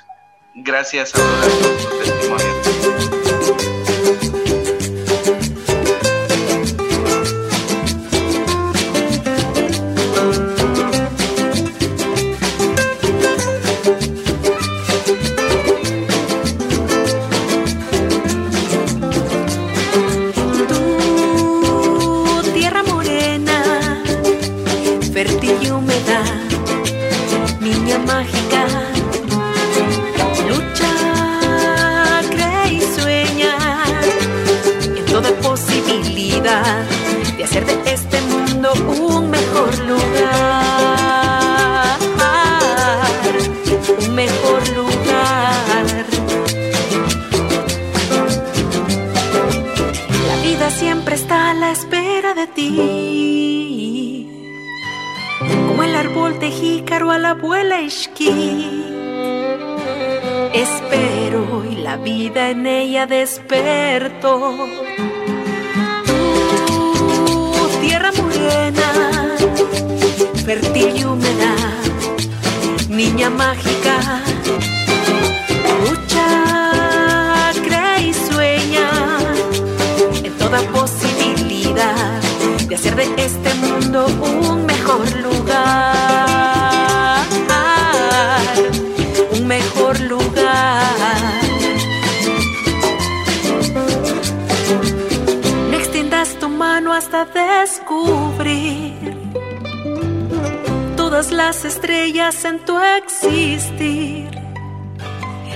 Gracias 0.55 1.13
a 1.13 1.19
todas 1.19 1.53
por 1.53 1.79
su 1.79 1.89
testimonio. 1.99 2.64
En 62.49 62.67
ella 62.67 63.05
desperto. 63.05 64.55
Tu 67.55 67.67
tierra 67.81 68.11
morena, 68.11 69.35
fértil 70.45 70.97
y 70.97 71.05
húmeda, 71.05 71.55
niña 72.89 73.29
mágica, 73.29 74.21
lucha, 75.81 77.51
cree 77.63 78.09
y 78.09 78.13
sueña 78.13 78.89
en 80.23 80.33
toda 80.37 80.59
posibilidad 80.71 82.21
de 82.67 82.75
hacer 82.75 82.95
de 82.95 83.25
este 83.25 83.53
mundo 83.55 84.07
un 84.21 84.34
descubrir 97.65 98.93
todas 100.95 101.31
las 101.31 101.65
estrellas 101.65 102.45
en 102.45 102.59
tu 102.63 102.77
existir. 102.77 104.29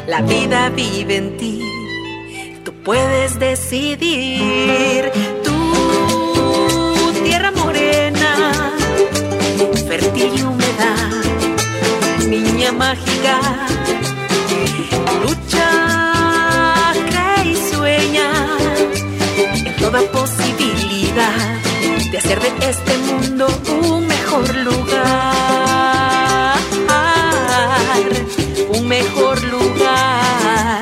La 0.08 0.22
vida 0.24 0.69
vive 0.69 1.17
en 1.17 1.38
ti, 1.38 1.62
tú 2.65 2.74
puedes 2.84 3.38
decidir. 3.38 5.12
Tú, 5.43 7.13
tierra 7.24 7.52
morena, 7.52 8.32
fértil 9.88 10.32
y 10.36 10.41
humedad, 10.41 11.12
niña 12.28 12.72
mágica, 12.72 13.39
lucha, 15.22 15.69
cree 17.08 17.52
y 17.52 17.56
sueña 17.72 18.32
en 19.38 19.76
toda 19.76 20.02
posibilidad 20.12 21.59
de 22.12 22.17
hacer 22.17 22.39
de 22.39 22.69
este 22.69 22.98
mundo 22.98 23.48
un 23.82 24.08
mejor 24.08 24.56
lugar. 24.56 26.58
Un 28.74 28.88
mejor 28.88 29.43
lugar. 29.43 30.82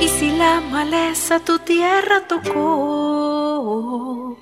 Y 0.00 0.08
si 0.08 0.30
la 0.36 0.60
maleza 0.60 1.40
tu 1.40 1.58
tierra 1.58 2.20
tocó, 2.28 4.36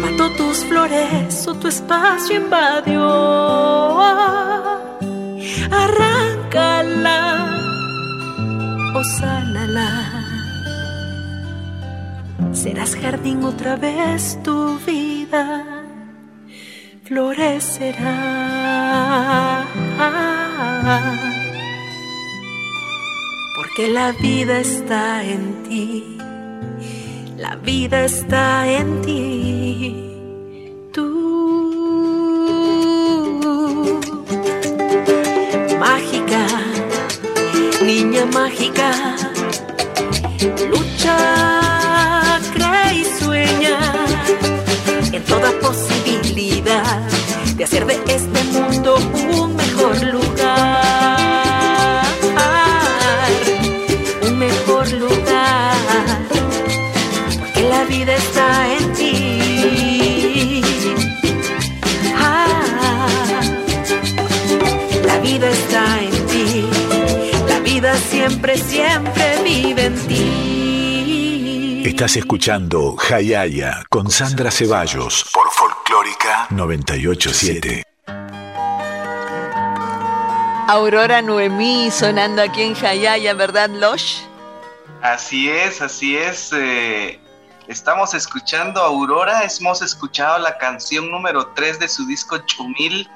mató 0.00 0.30
tus 0.36 0.64
flores 0.64 1.46
o 1.46 1.54
tu 1.54 1.68
espacio 1.68 2.36
invadió, 2.36 3.98
arráncala 5.70 7.46
o 8.94 9.04
sánala 9.04 10.07
serás 12.68 12.94
jardín 12.96 13.44
otra 13.44 13.76
vez, 13.76 14.38
tu 14.44 14.78
vida 14.86 15.64
florecerá. 17.04 18.14
Porque 23.56 23.88
la 23.88 24.12
vida 24.12 24.58
está 24.60 25.24
en 25.24 25.62
ti, 25.62 26.18
la 27.38 27.56
vida 27.56 28.04
está 28.04 28.70
en 28.70 29.00
ti. 29.00 30.07
Siempre, 68.56 68.56
siempre 68.56 69.42
vive 69.42 69.84
en 69.86 70.08
ti. 70.08 71.82
Estás 71.84 72.16
escuchando 72.16 72.96
Jayaya 72.96 73.84
con 73.90 74.10
Sandra 74.10 74.50
Ceballos 74.50 75.30
por 75.32 75.50
Folclórica 75.50 76.46
987. 76.50 77.84
Aurora 80.66 81.22
Noemí 81.22 81.90
sonando 81.90 82.42
aquí 82.42 82.62
en 82.62 82.74
Jayaya, 82.74 83.34
¿verdad, 83.34 83.70
Losh? 83.70 84.20
Así 85.02 85.48
es, 85.48 85.80
así 85.80 86.16
es. 86.16 86.52
Eh, 86.52 87.18
estamos 87.68 88.12
escuchando 88.14 88.82
Aurora, 88.82 89.42
hemos 89.44 89.82
escuchado 89.82 90.38
la 90.38 90.58
canción 90.58 91.10
número 91.10 91.48
3 91.54 91.78
de 91.78 91.88
su 91.88 92.06
disco 92.06 92.38
Chumil, 92.46 93.08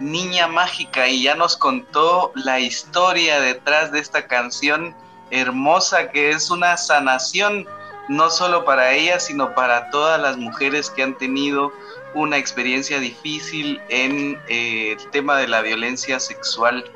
Niña 0.00 0.46
Mágica, 0.46 1.08
y 1.08 1.22
ya 1.22 1.34
nos 1.34 1.56
contó 1.56 2.32
la 2.34 2.60
historia 2.60 3.40
detrás 3.40 3.92
de 3.92 3.98
esta 3.98 4.26
canción 4.26 4.94
hermosa 5.30 6.10
que 6.10 6.30
es 6.30 6.50
una 6.50 6.76
sanación 6.76 7.66
no 8.08 8.30
solo 8.30 8.64
para 8.64 8.92
ella, 8.92 9.20
sino 9.20 9.54
para 9.54 9.90
todas 9.90 10.20
las 10.20 10.36
mujeres 10.36 10.90
que 10.90 11.02
han 11.02 11.16
tenido 11.18 11.72
una 12.14 12.38
experiencia 12.38 12.98
difícil 13.00 13.80
en 13.90 14.40
eh, 14.48 14.96
el 14.98 15.10
tema 15.10 15.36
de 15.36 15.46
la 15.46 15.60
violencia 15.60 16.18
sexual. 16.18 16.90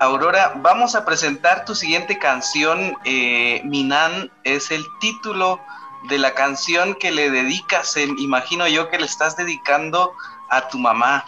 Aurora, 0.00 0.54
vamos 0.56 0.94
a 0.94 1.04
presentar 1.04 1.64
tu 1.64 1.74
siguiente 1.74 2.18
canción, 2.18 2.96
eh, 3.04 3.60
Minan, 3.64 4.32
es 4.44 4.70
el 4.70 4.84
título 5.00 5.60
de 6.08 6.18
la 6.18 6.34
canción 6.34 6.94
que 6.94 7.10
le 7.10 7.30
dedicas, 7.30 7.96
imagino 7.96 8.66
yo 8.66 8.88
que 8.88 8.98
le 8.98 9.04
estás 9.04 9.36
dedicando 9.36 10.14
a 10.48 10.68
tu 10.68 10.78
mamá. 10.78 11.24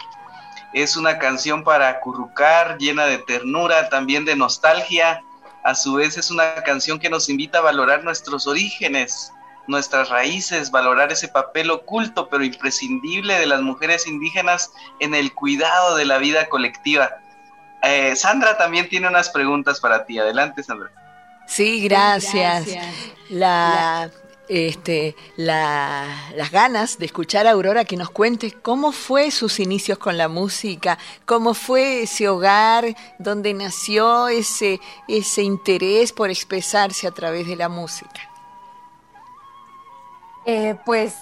Es 0.73 0.97
una 0.97 1.19
canción 1.19 1.63
para 1.63 1.89
acurrucar, 1.89 2.77
llena 2.77 3.05
de 3.05 3.19
ternura, 3.19 3.89
también 3.89 4.25
de 4.25 4.35
nostalgia, 4.35 5.23
a 5.63 5.75
su 5.75 5.93
vez 5.93 6.17
es 6.17 6.29
una 6.29 6.55
canción 6.63 6.99
que 6.99 7.09
nos 7.09 7.29
invita 7.29 7.59
a 7.59 7.61
valorar 7.61 8.03
nuestros 8.03 8.47
orígenes, 8.47 9.31
nuestras 9.67 10.09
raíces, 10.09 10.71
valorar 10.71 11.11
ese 11.11 11.29
papel 11.29 11.71
oculto 11.71 12.27
pero 12.27 12.43
imprescindible 12.43 13.39
de 13.39 13.45
las 13.45 13.61
mujeres 13.61 14.05
indígenas 14.05 14.71
en 14.99 15.15
el 15.15 15.33
cuidado 15.33 15.95
de 15.95 16.05
la 16.05 16.17
vida 16.17 16.47
colectiva. 16.49 17.09
Eh, 17.81 18.15
Sandra 18.15 18.57
también 18.57 18.89
tiene 18.89 19.07
unas 19.07 19.29
preguntas 19.29 19.79
para 19.79 20.05
ti. 20.05 20.19
Adelante, 20.19 20.63
Sandra. 20.63 20.91
Sí, 21.47 21.81
gracias. 21.83 22.67
La 23.29 24.09
este, 24.49 25.15
las 25.37 26.51
ganas 26.51 26.97
de 26.97 27.05
escuchar 27.05 27.47
a 27.47 27.51
Aurora 27.51 27.85
que 27.85 27.97
nos 27.97 28.09
cuente 28.09 28.51
cómo 28.51 28.91
fue 28.91 29.31
sus 29.31 29.59
inicios 29.59 29.97
con 29.97 30.17
la 30.17 30.27
música, 30.27 30.97
cómo 31.25 31.53
fue 31.53 32.03
ese 32.03 32.27
hogar 32.27 32.95
donde 33.19 33.53
nació 33.53 34.27
ese, 34.27 34.79
ese 35.07 35.43
interés 35.43 36.11
por 36.11 36.29
expresarse 36.29 37.07
a 37.07 37.11
través 37.11 37.47
de 37.47 37.55
la 37.55 37.69
música. 37.69 38.29
Eh, 40.45 40.75
pues 40.85 41.15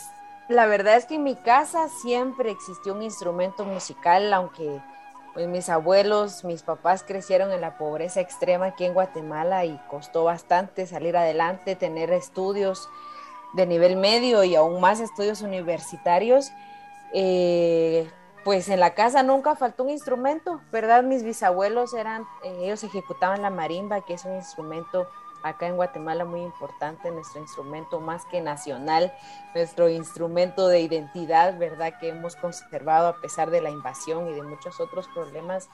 la 0.50 0.66
verdad 0.66 0.98
es 0.98 1.06
que 1.06 1.16
en 1.16 1.24
mi 1.24 1.36
casa 1.36 1.88
siempre 1.90 2.50
existió 2.50 2.94
un 2.94 3.04
instrumento 3.04 3.66
musical, 3.66 4.34
aunque 4.34 4.82
pues 5.34 5.48
mis 5.48 5.70
abuelos, 5.70 6.44
mis 6.44 6.64
papás 6.64 7.04
crecieron 7.04 7.52
en 7.52 7.62
la 7.62 7.78
pobreza 7.78 8.20
extrema 8.20 8.68
aquí 8.68 8.84
en 8.84 8.94
Guatemala 8.94 9.64
y 9.64 9.80
costó 9.90 10.26
bastante 10.26 10.88
salir 10.88 11.16
adelante, 11.16 11.76
tener 11.76 12.12
estudios 12.12 12.90
de 13.54 13.66
nivel 13.66 13.98
medio 13.98 14.44
y 14.44 14.56
aún 14.56 14.80
más 14.82 15.00
estudios 15.00 15.42
universitarios, 15.42 16.52
eh, 17.14 18.10
pues 18.44 18.70
en 18.70 18.80
la 18.80 18.94
casa 18.94 19.24
nunca 19.24 19.56
faltó 19.56 19.84
un 19.84 19.90
instrumento, 19.90 20.62
¿verdad? 20.72 21.04
Mis 21.04 21.24
bisabuelos 21.24 21.94
eran, 21.94 22.24
eh, 22.44 22.62
ellos 22.64 22.84
ejecutaban 22.84 23.42
la 23.42 23.50
marimba, 23.50 24.02
que 24.02 24.14
es 24.14 24.26
un 24.26 24.36
instrumento 24.36 25.08
acá 25.44 25.68
en 25.68 25.76
Guatemala 25.76 26.26
muy 26.26 26.42
importante, 26.42 27.12
nuestro 27.12 27.42
instrumento 27.42 28.00
más 28.00 28.26
que 28.26 28.42
nacional, 28.42 29.14
nuestro 29.54 29.90
instrumento 29.90 30.68
de 30.68 30.82
identidad, 30.82 31.58
¿verdad? 31.58 32.00
Que 32.00 32.10
hemos 32.10 32.36
conservado 32.36 33.08
a 33.08 33.22
pesar 33.22 33.50
de 33.50 33.62
la 33.62 33.70
invasión 33.70 34.28
y 34.30 34.34
de 34.34 34.44
muchos 34.44 34.80
otros 34.80 35.08
problemas 35.10 35.70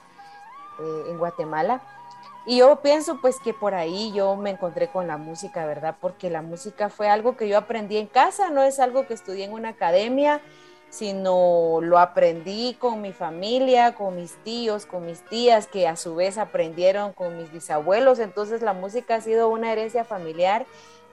eh, 0.80 1.04
en 1.08 1.18
Guatemala. 1.18 1.82
Y 2.46 2.58
yo 2.58 2.80
pienso 2.80 3.20
pues 3.20 3.36
que 3.40 3.52
por 3.52 3.74
ahí 3.74 4.10
yo 4.14 4.34
me 4.36 4.50
encontré 4.50 4.88
con 4.88 5.06
la 5.06 5.18
música, 5.18 5.66
¿verdad? 5.66 5.96
Porque 6.00 6.30
la 6.30 6.40
música 6.40 6.88
fue 6.88 7.08
algo 7.08 7.36
que 7.36 7.46
yo 7.46 7.58
aprendí 7.58 7.98
en 7.98 8.06
casa, 8.06 8.48
no 8.48 8.62
es 8.62 8.80
algo 8.80 9.06
que 9.06 9.12
estudié 9.12 9.44
en 9.44 9.52
una 9.52 9.70
academia, 9.70 10.40
sino 10.88 11.80
lo 11.82 11.98
aprendí 11.98 12.74
con 12.78 13.02
mi 13.02 13.12
familia, 13.12 13.94
con 13.94 14.16
mis 14.16 14.42
tíos, 14.44 14.86
con 14.86 15.04
mis 15.04 15.22
tías, 15.26 15.66
que 15.66 15.86
a 15.86 15.96
su 15.96 16.14
vez 16.14 16.38
aprendieron 16.38 17.12
con 17.12 17.36
mis 17.36 17.52
bisabuelos. 17.52 18.18
Entonces 18.18 18.62
la 18.62 18.72
música 18.72 19.16
ha 19.16 19.20
sido 19.20 19.48
una 19.48 19.70
herencia 19.70 20.04
familiar 20.04 20.64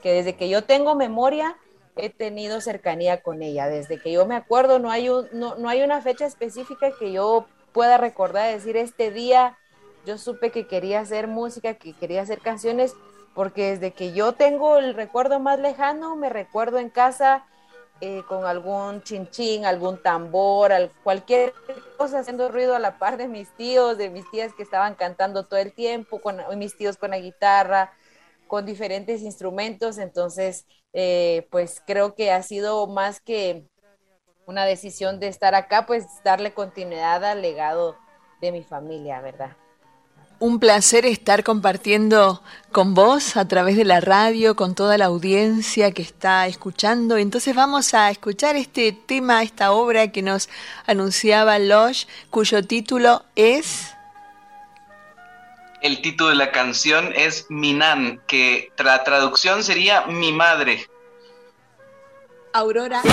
que 0.02 0.14
desde 0.14 0.36
que 0.36 0.48
yo 0.48 0.64
tengo 0.64 0.96
memoria 0.96 1.58
he 1.98 2.10
tenido 2.10 2.62
cercanía 2.62 3.22
con 3.22 3.42
ella. 3.42 3.68
Desde 3.68 4.00
que 4.00 4.12
yo 4.12 4.26
me 4.26 4.36
acuerdo, 4.36 4.80
no 4.80 4.92
hay, 4.92 5.10
no, 5.34 5.56
no 5.56 5.70
hay 5.70 5.84
una 5.84 6.02
fecha 6.02 6.26
específica 6.26 6.92
que 6.98 7.12
yo 7.12 7.46
pueda 7.74 7.98
recordar, 7.98 8.54
decir, 8.54 8.78
este 8.78 9.12
día 9.12 9.58
yo 10.06 10.18
supe 10.18 10.52
que 10.52 10.68
quería 10.68 11.00
hacer 11.00 11.28
música, 11.28 11.74
que 11.76 11.94
quería 11.94 12.22
hacer 12.22 12.40
canciones, 12.40 12.96
porque 13.34 13.72
desde 13.72 13.92
que 13.92 14.14
yo 14.14 14.34
tengo 14.34 14.78
el 14.78 14.94
recuerdo 14.94 15.40
más 15.40 15.60
lejano, 15.60 16.16
me 16.16 16.30
recuerdo 16.30 16.80
en 16.80 16.90
casa 16.90 17.46
eh, 18.02 18.24
con 18.28 18.46
algún 18.46 19.04
chinchín, 19.04 19.66
algún 19.66 20.02
tambor, 20.02 20.72
cualquier 21.04 21.54
cosa 21.98 22.20
haciendo 22.20 22.50
ruido 22.50 22.76
a 22.76 22.80
la 22.80 22.98
par 22.98 23.18
de 23.18 23.28
mis 23.28 23.50
tíos, 23.56 23.98
de 23.98 24.10
mis 24.10 24.30
tías 24.32 24.54
que 24.54 24.64
estaban 24.64 24.96
cantando 24.96 25.46
todo 25.46 25.60
el 25.60 25.74
tiempo, 25.74 26.22
con 26.22 26.38
mis 26.58 26.78
tíos 26.78 26.98
con 26.98 27.12
la 27.12 27.20
guitarra, 27.20 27.94
con 28.48 28.66
diferentes 28.66 29.22
instrumentos. 29.22 29.98
Entonces, 29.98 30.66
eh, 30.94 31.48
pues 31.52 31.82
creo 31.86 32.16
que 32.16 32.32
ha 32.32 32.42
sido 32.42 32.88
más 32.88 33.22
que 33.22 33.66
una 34.46 34.66
decisión 34.66 35.20
de 35.20 35.28
estar 35.28 35.56
acá, 35.56 35.86
pues 35.86 36.06
darle 36.24 36.54
continuidad 36.54 37.24
al 37.24 37.42
legado 37.42 37.98
de 38.42 38.52
mi 38.52 38.64
familia, 38.64 39.22
¿verdad? 39.22 39.56
Un 40.40 40.60
placer 40.60 41.06
estar 41.06 41.44
compartiendo 41.44 42.42
con 42.72 42.94
vos 42.94 43.38
a 43.38 43.48
través 43.48 43.78
de 43.78 43.86
la 43.86 44.02
radio, 44.02 44.56
con 44.56 44.76
toda 44.76 44.98
la 44.98 45.06
audiencia 45.06 45.92
que 45.92 46.02
está 46.02 46.46
escuchando. 46.48 47.16
Entonces 47.18 47.56
vamos 47.56 47.94
a 47.94 48.12
escuchar 48.12 48.58
este 48.58 48.92
tema, 48.92 49.44
esta 49.44 49.72
obra 49.72 50.12
que 50.12 50.22
nos 50.22 50.50
anunciaba 50.86 51.58
Losh, 51.58 52.06
cuyo 52.30 52.64
título 52.64 53.24
es... 53.36 53.92
El 55.82 56.02
título 56.02 56.32
de 56.32 56.36
la 56.36 56.52
canción 56.52 57.14
es 57.16 57.46
Minan, 57.50 58.20
que 58.28 58.72
la 58.78 59.04
traducción 59.04 59.64
sería 59.64 60.06
Mi 60.08 60.32
Madre. 60.32 60.86
Aurora. 62.54 63.04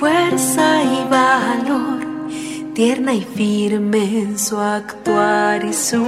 Fuerza 0.00 0.82
y 0.82 1.04
valor, 1.10 2.00
tierna 2.72 3.12
y 3.12 3.20
firme 3.20 4.02
en 4.22 4.38
su 4.38 4.58
actuar 4.58 5.62
y 5.62 5.74
su 5.74 6.02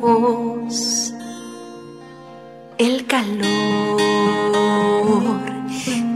voz. 0.00 1.14
El 2.76 3.06
calor 3.06 3.40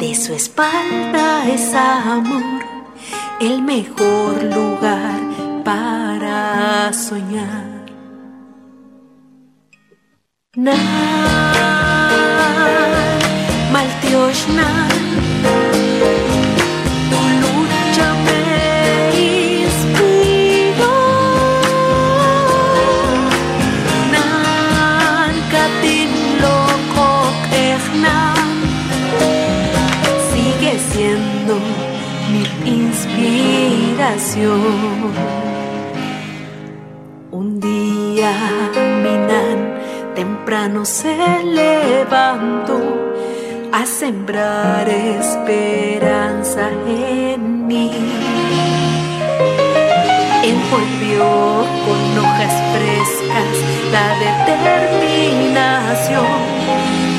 de 0.00 0.14
su 0.16 0.32
espalda 0.32 1.48
es 1.48 1.72
amor, 1.72 2.64
el 3.40 3.62
mejor 3.62 4.42
lugar 4.42 5.20
para 5.62 6.92
soñar. 6.92 7.84
Na, 10.56 10.74
Maltioshna. 32.64 34.56
Un 37.30 37.60
día 37.60 38.32
Minan 39.02 39.58
temprano 40.14 40.84
se 40.84 41.16
levantó 41.44 42.80
a 43.72 43.84
sembrar 43.84 44.88
esperanza 44.88 46.70
en 46.86 47.66
mí. 47.66 47.90
Envolvió 50.42 51.66
con 51.84 52.18
hojas 52.18 52.54
frescas 52.72 53.54
la 53.92 54.06
determinación 54.26 56.40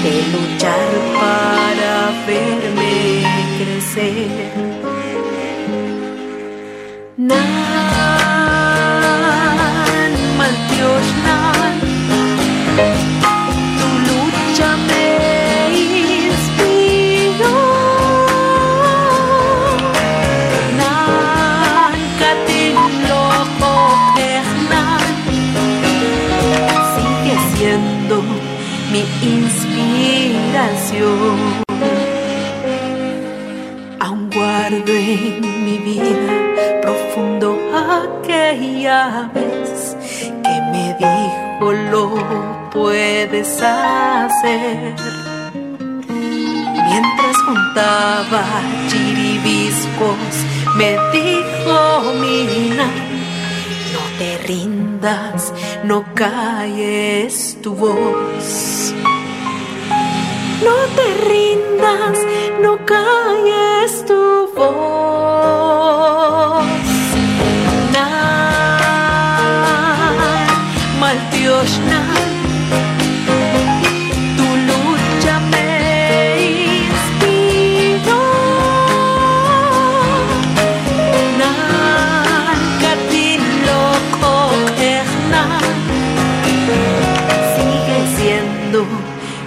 de 0.03 0.13
luchar 0.31 0.89
que 38.85 40.61
me 40.71 40.95
dijo 40.99 41.71
lo 41.91 42.69
puedes 42.69 43.59
hacer. 43.59 44.93
Mientras 46.87 47.35
juntaba 47.47 48.43
chiribiscos, 48.87 50.33
me 50.75 50.91
dijo 51.11 52.13
Mina, 52.21 52.85
no 53.91 54.01
te 54.19 54.37
rindas, 54.45 55.51
no 55.83 56.05
calles 56.13 57.57
tu 57.63 57.73
voz. 57.73 58.93
No 60.63 60.75
te 60.95 61.07
rindas, 61.27 62.19
no 62.61 62.85
calles 62.85 64.05
tu 64.05 64.51
voz. 64.55 65.64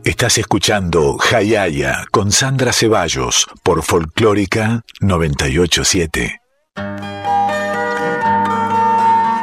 Estás 0.04 0.38
escuchando 0.38 1.18
Hayaya 1.32 2.06
con 2.12 2.32
Sandra 2.32 2.74
Ceballos 2.74 3.48
por 3.64 3.82
Folclórica 3.84 4.84
987. 5.00 6.40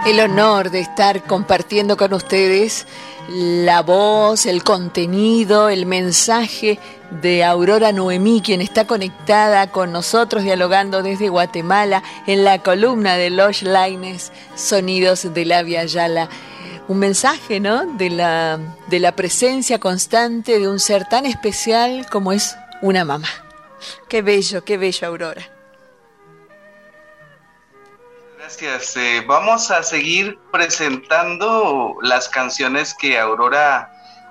El 0.07 0.21
honor 0.21 0.71
de 0.71 0.79
estar 0.79 1.25
compartiendo 1.25 1.97
con 1.97 2.15
ustedes 2.15 2.87
la 3.29 3.83
voz, 3.83 4.47
el 4.47 4.63
contenido, 4.63 5.69
el 5.69 5.85
mensaje 5.85 6.79
de 7.11 7.43
Aurora 7.43 7.91
Noemí, 7.91 8.41
quien 8.41 8.61
está 8.61 8.87
conectada 8.87 9.73
con 9.73 9.91
nosotros 9.91 10.45
dialogando 10.45 11.03
desde 11.03 11.29
Guatemala 11.29 12.05
en 12.29 12.45
la 12.45 12.63
columna 12.63 13.17
de 13.17 13.31
Los 13.31 13.63
Laines, 13.63 14.31
Sonidos 14.55 15.35
de 15.35 15.45
la 15.45 15.65
Via 15.65 15.85
Yala. 15.85 16.29
Un 16.87 17.01
mensaje, 17.01 17.59
¿no? 17.59 17.85
De 17.85 18.09
la, 18.09 18.61
de 18.87 19.01
la 19.01 19.11
presencia 19.17 19.81
constante 19.81 20.61
de 20.61 20.69
un 20.69 20.79
ser 20.79 21.09
tan 21.09 21.27
especial 21.27 22.07
como 22.13 22.31
es 22.31 22.57
una 22.81 23.05
mamá. 23.05 23.29
Qué 24.09 24.23
bello, 24.23 24.63
qué 24.63 24.77
bello, 24.77 25.09
Aurora. 25.09 25.56
Gracias. 28.47 28.97
Eh, 28.97 29.25
vamos 29.27 29.73
a 29.73 29.83
seguir 29.83 30.39
presentando 30.53 31.97
las 32.01 32.29
canciones 32.29 32.95
que 32.95 33.19
Aurora 33.19 33.91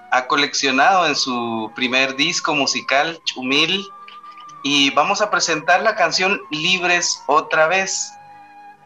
ha 0.09 0.27
coleccionado 0.27 1.05
en 1.05 1.15
su 1.15 1.69
primer 1.75 2.15
disco 2.15 2.55
musical, 2.55 3.19
Chumil, 3.25 3.85
y 4.63 4.89
vamos 4.91 5.21
a 5.21 5.29
presentar 5.29 5.81
la 5.81 5.97
canción 5.97 6.39
Libres 6.49 7.23
otra 7.27 7.67
vez. 7.67 8.13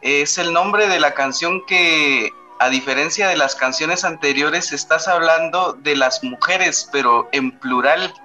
Es 0.01 0.39
el 0.39 0.51
nombre 0.51 0.87
de 0.87 0.99
la 0.99 1.13
canción 1.13 1.63
que, 1.67 2.33
a 2.57 2.69
diferencia 2.69 3.27
de 3.27 3.37
las 3.37 3.53
canciones 3.53 4.03
anteriores, 4.03 4.71
estás 4.71 5.07
hablando 5.07 5.73
de 5.73 5.95
las 5.95 6.23
mujeres, 6.23 6.89
pero 6.91 7.29
en 7.33 7.51
plural. 7.59 8.15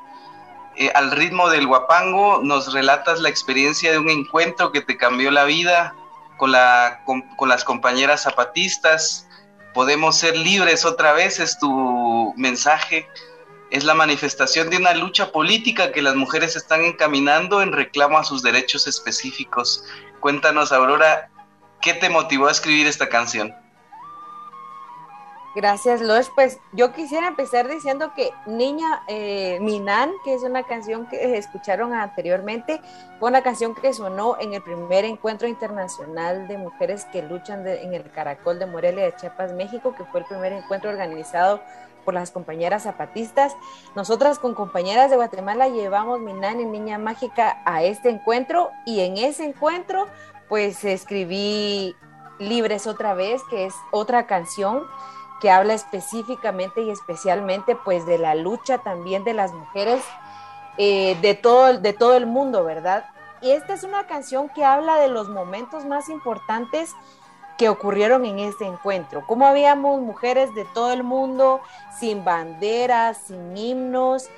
Eh, 0.76 0.90
al 0.94 1.10
ritmo 1.10 1.50
del 1.50 1.66
guapango 1.66 2.40
nos 2.42 2.72
relatas 2.72 3.20
la 3.20 3.28
experiencia 3.28 3.92
de 3.92 3.98
un 3.98 4.08
encuentro 4.08 4.72
que 4.72 4.80
te 4.80 4.96
cambió 4.96 5.30
la 5.30 5.44
vida, 5.44 5.94
con, 6.36 6.52
la, 6.52 7.02
con, 7.04 7.48
las 7.48 7.64
compañeras 7.64 8.22
zapatistas, 8.22 9.28
podemos 9.72 10.16
ser 10.16 10.36
libres 10.36 10.84
otra 10.84 11.12
vez, 11.12 11.40
es 11.40 11.58
tu 11.58 12.34
mensaje, 12.36 13.08
es 13.70 13.84
la 13.84 13.94
manifestación 13.94 14.70
de 14.70 14.76
una 14.76 14.94
lucha 14.94 15.32
política 15.32 15.92
que 15.92 16.02
las 16.02 16.14
mujeres 16.14 16.56
están 16.56 16.82
encaminando 16.82 17.62
en 17.62 17.72
reclamo 17.72 18.18
a 18.18 18.24
sus 18.24 18.42
derechos 18.42 18.86
específicos. 18.86 19.84
Cuéntanos, 20.20 20.72
Aurora, 20.72 21.30
¿qué 21.80 21.94
te 21.94 22.08
motivó 22.08 22.48
a 22.48 22.52
escribir 22.52 22.86
esta 22.86 23.08
canción? 23.08 23.54
Gracias, 25.54 26.00
Losh. 26.00 26.30
Pues 26.34 26.58
yo 26.72 26.92
quisiera 26.92 27.28
empezar 27.28 27.68
diciendo 27.68 28.12
que 28.16 28.32
Niña 28.44 29.04
eh, 29.06 29.58
Minan, 29.60 30.10
que 30.24 30.34
es 30.34 30.42
una 30.42 30.64
canción 30.64 31.06
que 31.06 31.38
escucharon 31.38 31.92
anteriormente, 31.92 32.80
fue 33.20 33.28
una 33.30 33.42
canción 33.42 33.72
que 33.76 33.92
sonó 33.92 34.36
en 34.40 34.52
el 34.52 34.62
primer 34.62 35.04
encuentro 35.04 35.46
internacional 35.46 36.48
de 36.48 36.58
mujeres 36.58 37.04
que 37.04 37.22
luchan 37.22 37.64
en 37.68 37.94
el 37.94 38.10
Caracol 38.10 38.58
de 38.58 38.66
Morelia 38.66 39.04
de 39.04 39.14
Chiapas, 39.14 39.52
México, 39.52 39.94
que 39.96 40.04
fue 40.04 40.20
el 40.20 40.26
primer 40.26 40.52
encuentro 40.52 40.90
organizado 40.90 41.60
por 42.04 42.14
las 42.14 42.32
compañeras 42.32 42.82
zapatistas. 42.82 43.56
Nosotras 43.94 44.40
con 44.40 44.54
compañeras 44.54 45.08
de 45.08 45.16
Guatemala 45.16 45.68
llevamos 45.68 46.18
Minan 46.18 46.60
y 46.60 46.64
Niña 46.64 46.98
Mágica 46.98 47.62
a 47.64 47.84
este 47.84 48.10
encuentro 48.10 48.70
y 48.84 49.00
en 49.00 49.18
ese 49.18 49.44
encuentro 49.44 50.08
pues 50.48 50.84
escribí 50.84 51.94
Libres 52.40 52.88
otra 52.88 53.14
vez, 53.14 53.40
que 53.48 53.66
es 53.66 53.74
otra 53.92 54.26
canción 54.26 54.82
que 55.44 55.50
habla 55.50 55.74
específicamente 55.74 56.80
y 56.80 56.88
especialmente 56.88 57.76
pues 57.76 58.06
de 58.06 58.16
la 58.16 58.34
lucha 58.34 58.78
también 58.78 59.24
de 59.24 59.34
las 59.34 59.52
mujeres 59.52 60.02
eh, 60.78 61.18
de, 61.20 61.34
todo, 61.34 61.76
de 61.78 61.92
todo 61.92 62.16
el 62.16 62.24
mundo, 62.24 62.64
¿verdad? 62.64 63.04
Y 63.42 63.50
esta 63.50 63.74
es 63.74 63.84
una 63.84 64.06
canción 64.06 64.48
que 64.48 64.64
habla 64.64 64.96
de 64.96 65.08
los 65.08 65.28
momentos 65.28 65.84
más 65.84 66.08
importantes 66.08 66.92
que 67.58 67.68
ocurrieron 67.68 68.24
en 68.24 68.38
este 68.38 68.64
encuentro. 68.64 69.26
Cómo 69.26 69.46
habíamos 69.46 70.00
mujeres 70.00 70.54
de 70.54 70.64
todo 70.72 70.92
el 70.92 71.02
mundo, 71.02 71.60
sin 72.00 72.24
banderas, 72.24 73.18
sin 73.26 73.54
himnos, 73.54 74.30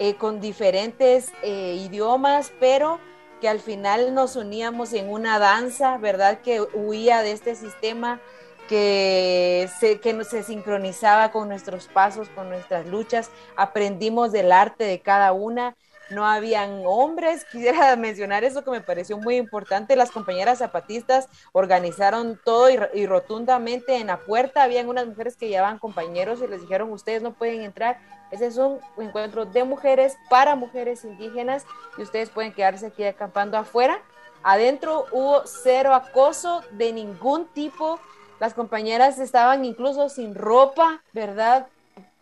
eh, 0.00 0.16
con 0.16 0.40
diferentes 0.40 1.30
eh, 1.44 1.76
idiomas, 1.86 2.50
pero 2.58 2.98
que 3.40 3.48
al 3.48 3.60
final 3.60 4.12
nos 4.12 4.34
uníamos 4.34 4.92
en 4.92 5.08
una 5.08 5.38
danza, 5.38 5.98
¿verdad? 5.98 6.40
Que 6.40 6.60
huía 6.60 7.22
de 7.22 7.30
este 7.30 7.54
sistema 7.54 8.20
que 8.68 9.68
se, 9.80 9.98
que 9.98 10.24
se 10.24 10.42
sincronizaba 10.44 11.32
con 11.32 11.48
nuestros 11.48 11.88
pasos, 11.88 12.28
con 12.28 12.48
nuestras 12.48 12.86
luchas, 12.86 13.30
aprendimos 13.56 14.30
del 14.30 14.52
arte 14.52 14.84
de 14.84 15.00
cada 15.00 15.32
una, 15.32 15.74
no 16.10 16.26
habían 16.26 16.82
hombres, 16.86 17.44
quisiera 17.52 17.96
mencionar 17.96 18.44
eso 18.44 18.62
que 18.62 18.70
me 18.70 18.80
pareció 18.80 19.18
muy 19.18 19.36
importante, 19.36 19.96
las 19.96 20.10
compañeras 20.10 20.58
zapatistas 20.58 21.28
organizaron 21.52 22.38
todo 22.44 22.68
y, 22.70 23.06
rotundamente 23.06 23.96
en 23.96 24.08
la 24.08 24.18
puerta, 24.18 24.62
habían 24.62 24.88
unas 24.88 25.06
mujeres 25.06 25.36
que 25.36 25.48
llevaban 25.48 25.78
compañeros 25.78 26.40
y 26.42 26.46
les 26.46 26.60
dijeron, 26.60 26.92
ustedes 26.92 27.22
no 27.22 27.32
pueden 27.32 27.62
entrar, 27.62 27.98
ese 28.30 28.46
es 28.46 28.58
un 28.58 28.78
encuentro 28.98 29.46
de 29.46 29.64
mujeres 29.64 30.16
para 30.28 30.54
mujeres 30.54 31.04
indígenas 31.04 31.64
y 31.96 32.02
ustedes 32.02 32.28
pueden 32.28 32.52
quedarse 32.52 32.86
aquí 32.86 33.04
acampando 33.04 33.56
afuera. 33.56 34.02
Adentro 34.42 35.06
hubo 35.10 35.42
cero 35.46 35.94
acoso 35.94 36.62
de 36.72 36.92
ningún 36.92 37.46
tipo, 37.48 37.98
las 38.40 38.54
compañeras 38.54 39.18
estaban 39.18 39.64
incluso 39.64 40.08
sin 40.08 40.34
ropa, 40.34 41.02
¿verdad? 41.12 41.68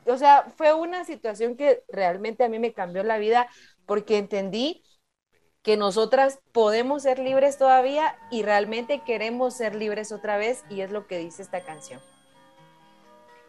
O 0.06 0.16
sea, 0.16 0.46
fue 0.56 0.72
una 0.72 1.04
situación 1.04 1.56
que 1.56 1.82
realmente 1.88 2.44
a 2.44 2.48
mí 2.48 2.58
me 2.58 2.72
cambió 2.72 3.02
la 3.02 3.18
vida 3.18 3.48
porque 3.86 4.18
entendí 4.18 4.82
que 5.62 5.76
nosotras 5.76 6.38
podemos 6.52 7.02
ser 7.02 7.18
libres 7.18 7.58
todavía 7.58 8.16
y 8.30 8.42
realmente 8.42 9.02
queremos 9.04 9.56
ser 9.56 9.74
libres 9.74 10.12
otra 10.12 10.36
vez 10.36 10.62
y 10.70 10.80
es 10.80 10.92
lo 10.92 11.08
que 11.08 11.18
dice 11.18 11.42
esta 11.42 11.60
canción. 11.64 12.00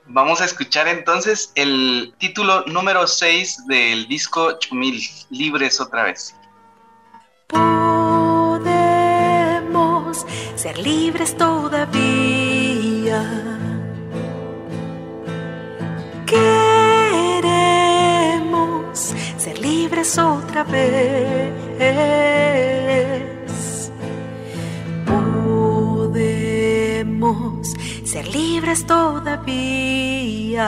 Vamos 0.10 0.42
a 0.42 0.46
escuchar 0.46 0.88
entonces 0.88 1.52
el 1.56 2.16
título 2.18 2.64
número 2.66 3.06
6 3.06 3.68
del 3.68 4.08
disco 4.08 4.58
Chumil, 4.58 5.00
Libres 5.30 5.80
otra 5.82 6.04
vez. 6.06 6.34
Ser 10.58 10.78
libres 10.80 11.38
todavía 11.38 13.22
Queremos 16.26 17.38
ser 19.38 19.60
libres 19.60 20.18
otra 20.18 20.64
vez. 20.64 21.54
Podemos 26.16 27.74
ser 28.04 28.28
libres 28.28 28.86
todavía. 28.86 30.68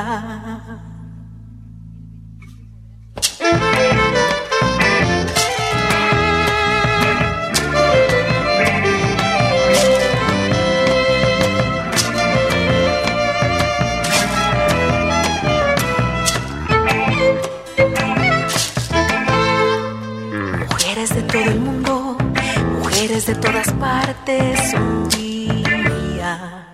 Mujeres 23.20 23.26
de 23.26 23.36
todas 23.36 23.72
partes 23.74 24.74
un 24.74 25.10
día. 25.10 26.66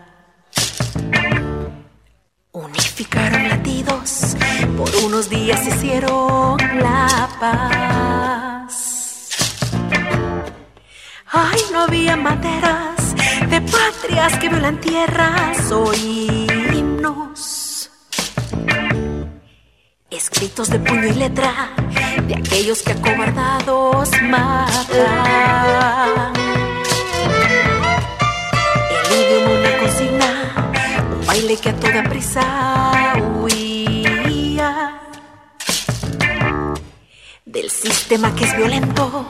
Unificaron 2.52 3.50
latidos, 3.50 4.36
por 4.78 4.96
unos 5.06 5.30
días 5.30 5.66
hicieron 5.68 6.58
la 6.80 7.30
paz. 7.40 9.30
Ay, 11.32 11.60
no 11.72 11.82
había 11.82 12.16
banderas 12.16 13.16
de 13.50 13.62
patrias 13.62 14.38
que 14.40 14.50
violan 14.50 14.80
tierras 14.80 15.72
o 15.72 15.94
himnos. 15.94 17.92
Escritos 20.10 20.70
de 20.70 20.80
puño 20.80 21.08
y 21.08 21.14
letra 21.14 21.76
de 22.28 22.36
aquellos 22.36 22.82
que 22.82 22.94
acobardados 22.94 24.10
matan. 24.24 26.35
Idioma 29.16 29.52
una 29.60 29.78
consigna, 29.78 30.30
un 31.14 31.26
baile 31.26 31.56
que 31.58 31.70
a 31.70 31.76
toda 31.76 32.04
prisa 32.04 33.14
huía. 33.40 35.00
Del 37.46 37.70
sistema 37.70 38.36
que 38.36 38.44
es 38.44 38.58
violento, 38.58 39.26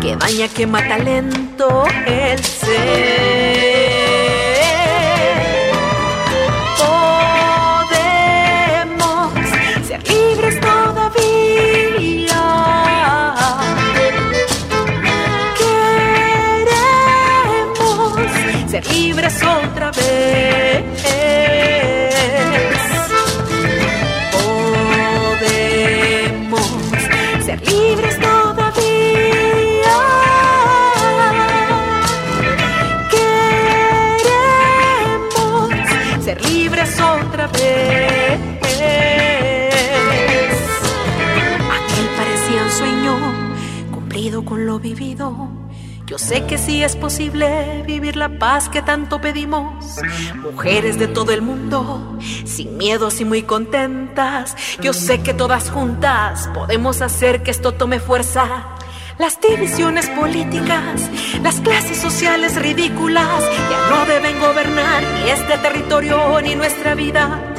que 0.00 0.16
daña, 0.16 0.48
que 0.48 0.66
mata 0.66 0.98
lento 0.98 1.84
el 2.06 2.42
ser. 2.42 3.69
Sé 46.20 46.44
que 46.44 46.58
sí 46.58 46.84
es 46.84 46.96
posible 46.96 47.82
vivir 47.86 48.16
la 48.16 48.28
paz 48.28 48.68
que 48.68 48.82
tanto 48.82 49.20
pedimos. 49.20 49.96
Mujeres 50.36 50.98
de 50.98 51.08
todo 51.08 51.32
el 51.32 51.42
mundo, 51.42 52.18
sin 52.44 52.76
miedos 52.76 53.20
y 53.20 53.24
muy 53.24 53.42
contentas. 53.42 54.54
Yo 54.80 54.92
sé 54.92 55.22
que 55.22 55.34
todas 55.34 55.70
juntas 55.70 56.48
podemos 56.54 57.00
hacer 57.00 57.42
que 57.42 57.50
esto 57.50 57.72
tome 57.72 58.00
fuerza. 58.00 58.76
Las 59.18 59.40
divisiones 59.40 60.08
políticas, 60.10 61.10
las 61.42 61.60
clases 61.60 61.98
sociales 61.98 62.56
ridículas 62.56 63.42
ya 63.70 63.90
no 63.90 64.06
deben 64.06 64.38
gobernar 64.40 65.02
ni 65.02 65.30
este 65.30 65.58
territorio 65.58 66.40
ni 66.40 66.54
nuestra 66.54 66.94
vida. 66.94 67.54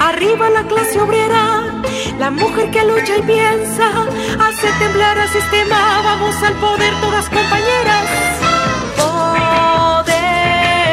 Arriba 0.00 0.50
la 0.50 0.64
clase 0.64 1.00
obrera, 1.00 1.73
la 2.18 2.30
mujer 2.30 2.70
que 2.70 2.84
lucha 2.84 3.16
y 3.16 3.22
piensa, 3.22 3.88
hace 4.38 4.68
temblar 4.78 5.18
al 5.18 5.28
sistema, 5.28 6.02
vamos 6.02 6.34
al 6.42 6.54
poder 6.54 6.92
todas 7.00 7.28
compañeras. 7.28 8.08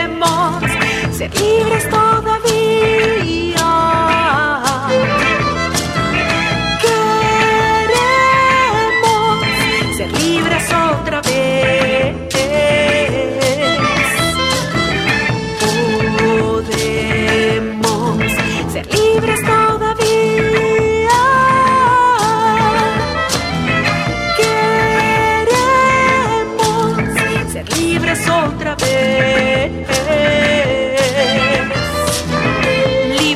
Podemos 0.04 1.18
ser 1.18 1.34
libres 1.40 1.90
todavía. 1.90 2.11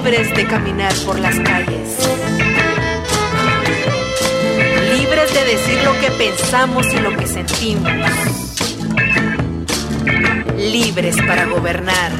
De 0.05 0.45
caminar 0.45 0.93
por 1.03 1.17
las 1.17 1.39
calles. 1.39 1.97
Libres 4.99 5.33
de 5.33 5.45
decir 5.45 5.83
lo 5.83 5.99
que 5.99 6.11
pensamos 6.11 6.85
y 6.93 6.99
lo 6.99 7.17
que 7.17 7.25
sentimos. 7.25 7.91
Libres 10.55 11.15
para 11.25 11.45
gobernar. 11.45 12.11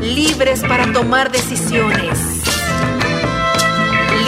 Libres 0.00 0.60
para 0.60 0.92
tomar 0.92 1.32
decisiones. 1.32 2.16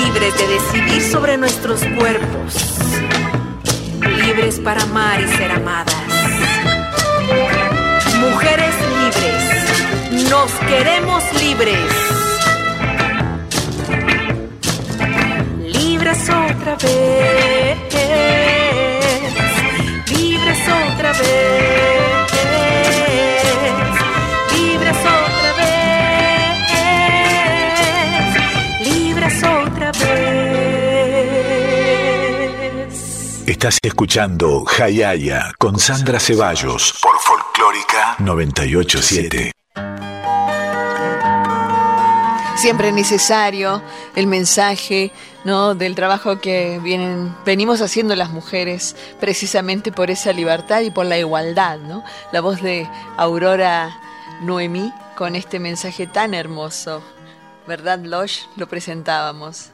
Libres 0.04 0.36
de 0.36 0.48
decidir 0.48 1.00
sobre 1.00 1.36
nuestros 1.36 1.80
cuerpos. 1.96 2.56
Libres 4.20 4.58
para 4.58 4.82
amar 4.82 5.20
y 5.20 5.28
ser 5.28 5.52
amadas. 5.52 5.94
Mujeres 8.18 8.74
libres. 8.98 9.53
Nos 10.30 10.50
queremos 10.68 11.22
libres. 11.42 11.92
Libres 15.60 16.28
otra 16.28 16.76
vez. 16.76 17.78
Libres 20.10 20.58
otra 20.68 21.12
vez. 21.12 21.24
Libres 24.52 24.96
otra 24.98 25.52
vez. 25.58 25.74
Libres 28.80 29.42
otra 29.42 29.92
vez. 29.92 30.14
Estás 33.46 33.78
escuchando 33.82 34.64
Jayaya 34.64 35.52
con 35.58 35.78
Sandra 35.78 36.18
Ceballos 36.18 36.98
por 37.02 37.18
Folclórica 37.20 38.16
987 38.18 39.53
siempre 42.64 42.92
necesario 42.92 43.82
el 44.16 44.26
mensaje 44.26 45.12
¿no? 45.44 45.74
del 45.74 45.94
trabajo 45.94 46.40
que 46.40 46.80
venimos 47.44 47.82
haciendo 47.82 48.16
las 48.16 48.30
mujeres 48.30 48.96
precisamente 49.20 49.92
por 49.92 50.10
esa 50.10 50.32
libertad 50.32 50.80
y 50.80 50.90
por 50.90 51.04
la 51.04 51.18
igualdad. 51.18 51.76
¿no? 51.76 52.02
La 52.32 52.40
voz 52.40 52.62
de 52.62 52.88
Aurora 53.18 54.00
Noemí 54.40 54.90
con 55.14 55.36
este 55.36 55.60
mensaje 55.60 56.06
tan 56.06 56.32
hermoso. 56.32 57.04
¿Verdad, 57.66 57.98
Losh? 57.98 58.46
Lo 58.56 58.66
presentábamos. 58.66 59.68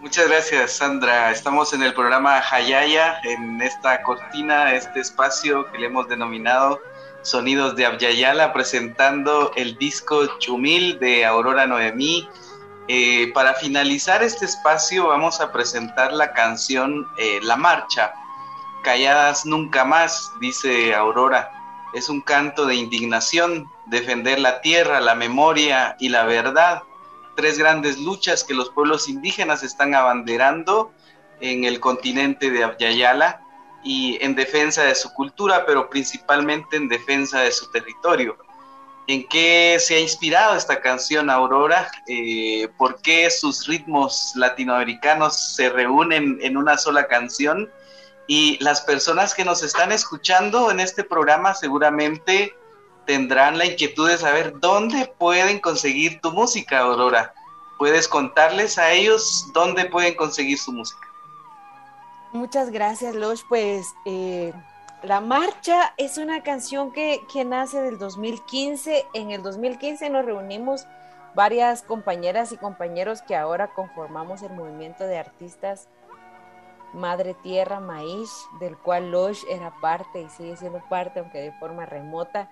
Muchas 0.00 0.26
gracias, 0.26 0.72
Sandra. 0.78 1.30
Estamos 1.30 1.74
en 1.74 1.82
el 1.82 1.92
programa 1.92 2.42
Hayaya, 2.50 3.20
en 3.24 3.60
esta 3.60 4.02
cortina, 4.02 4.72
este 4.72 5.00
espacio 5.00 5.70
que 5.70 5.78
le 5.78 5.88
hemos 5.88 6.08
denominado 6.08 6.80
Sonidos 7.24 7.74
de 7.74 7.86
Abyayala 7.86 8.52
presentando 8.52 9.50
el 9.56 9.78
disco 9.78 10.26
Chumil 10.40 10.98
de 10.98 11.24
Aurora 11.24 11.66
Noemí. 11.66 12.28
Eh, 12.86 13.32
para 13.32 13.54
finalizar 13.54 14.22
este 14.22 14.44
espacio 14.44 15.08
vamos 15.08 15.40
a 15.40 15.50
presentar 15.50 16.12
la 16.12 16.34
canción 16.34 17.08
eh, 17.16 17.40
La 17.42 17.56
Marcha. 17.56 18.12
Calladas 18.82 19.46
nunca 19.46 19.86
más, 19.86 20.32
dice 20.38 20.94
Aurora. 20.94 21.50
Es 21.94 22.10
un 22.10 22.20
canto 22.20 22.66
de 22.66 22.74
indignación, 22.74 23.70
defender 23.86 24.38
la 24.38 24.60
tierra, 24.60 25.00
la 25.00 25.14
memoria 25.14 25.96
y 25.98 26.10
la 26.10 26.24
verdad. 26.26 26.82
Tres 27.36 27.58
grandes 27.58 27.98
luchas 27.98 28.44
que 28.44 28.52
los 28.52 28.68
pueblos 28.68 29.08
indígenas 29.08 29.62
están 29.62 29.94
abanderando 29.94 30.92
en 31.40 31.64
el 31.64 31.80
continente 31.80 32.50
de 32.50 32.64
Abyayala 32.64 33.43
y 33.84 34.18
en 34.22 34.34
defensa 34.34 34.82
de 34.84 34.94
su 34.94 35.12
cultura, 35.12 35.64
pero 35.66 35.90
principalmente 35.90 36.76
en 36.76 36.88
defensa 36.88 37.40
de 37.40 37.52
su 37.52 37.70
territorio. 37.70 38.36
¿En 39.06 39.28
qué 39.28 39.76
se 39.78 39.96
ha 39.96 40.00
inspirado 40.00 40.56
esta 40.56 40.80
canción 40.80 41.28
Aurora? 41.28 41.90
Eh, 42.08 42.68
¿Por 42.78 43.02
qué 43.02 43.30
sus 43.30 43.66
ritmos 43.66 44.32
latinoamericanos 44.34 45.54
se 45.54 45.68
reúnen 45.68 46.38
en 46.40 46.56
una 46.56 46.78
sola 46.78 47.06
canción? 47.06 47.70
Y 48.26 48.56
las 48.64 48.80
personas 48.80 49.34
que 49.34 49.44
nos 49.44 49.62
están 49.62 49.92
escuchando 49.92 50.70
en 50.70 50.80
este 50.80 51.04
programa 51.04 51.54
seguramente 51.54 52.56
tendrán 53.04 53.58
la 53.58 53.66
inquietud 53.66 54.08
de 54.08 54.16
saber 54.16 54.54
dónde 54.60 55.12
pueden 55.18 55.60
conseguir 55.60 56.22
tu 56.22 56.32
música, 56.32 56.78
Aurora. 56.78 57.34
¿Puedes 57.78 58.08
contarles 58.08 58.78
a 58.78 58.92
ellos 58.92 59.46
dónde 59.52 59.84
pueden 59.84 60.14
conseguir 60.14 60.56
su 60.56 60.72
música? 60.72 61.06
Muchas 62.34 62.70
gracias, 62.70 63.14
Losh. 63.14 63.42
Pues 63.48 63.94
eh, 64.06 64.52
La 65.04 65.20
Marcha 65.20 65.94
es 65.96 66.18
una 66.18 66.42
canción 66.42 66.90
que, 66.90 67.20
que, 67.32 67.44
nace 67.44 67.80
del 67.80 67.96
2015. 67.96 69.06
En 69.14 69.30
el 69.30 69.40
2015 69.44 70.10
nos 70.10 70.24
reunimos 70.24 70.88
varias 71.36 71.82
compañeras 71.82 72.50
y 72.50 72.56
compañeros 72.56 73.22
que 73.22 73.36
ahora 73.36 73.68
conformamos 73.68 74.42
el 74.42 74.52
movimiento 74.52 75.06
de 75.06 75.16
artistas 75.16 75.88
Madre 76.92 77.34
Tierra 77.34 77.78
Maíz, 77.78 78.32
del 78.58 78.76
cual 78.78 79.12
Losh 79.12 79.44
era 79.48 79.72
parte 79.80 80.22
y 80.22 80.28
sigue 80.28 80.56
siendo 80.56 80.82
parte, 80.88 81.20
aunque 81.20 81.38
de 81.40 81.52
forma 81.52 81.86
remota 81.86 82.50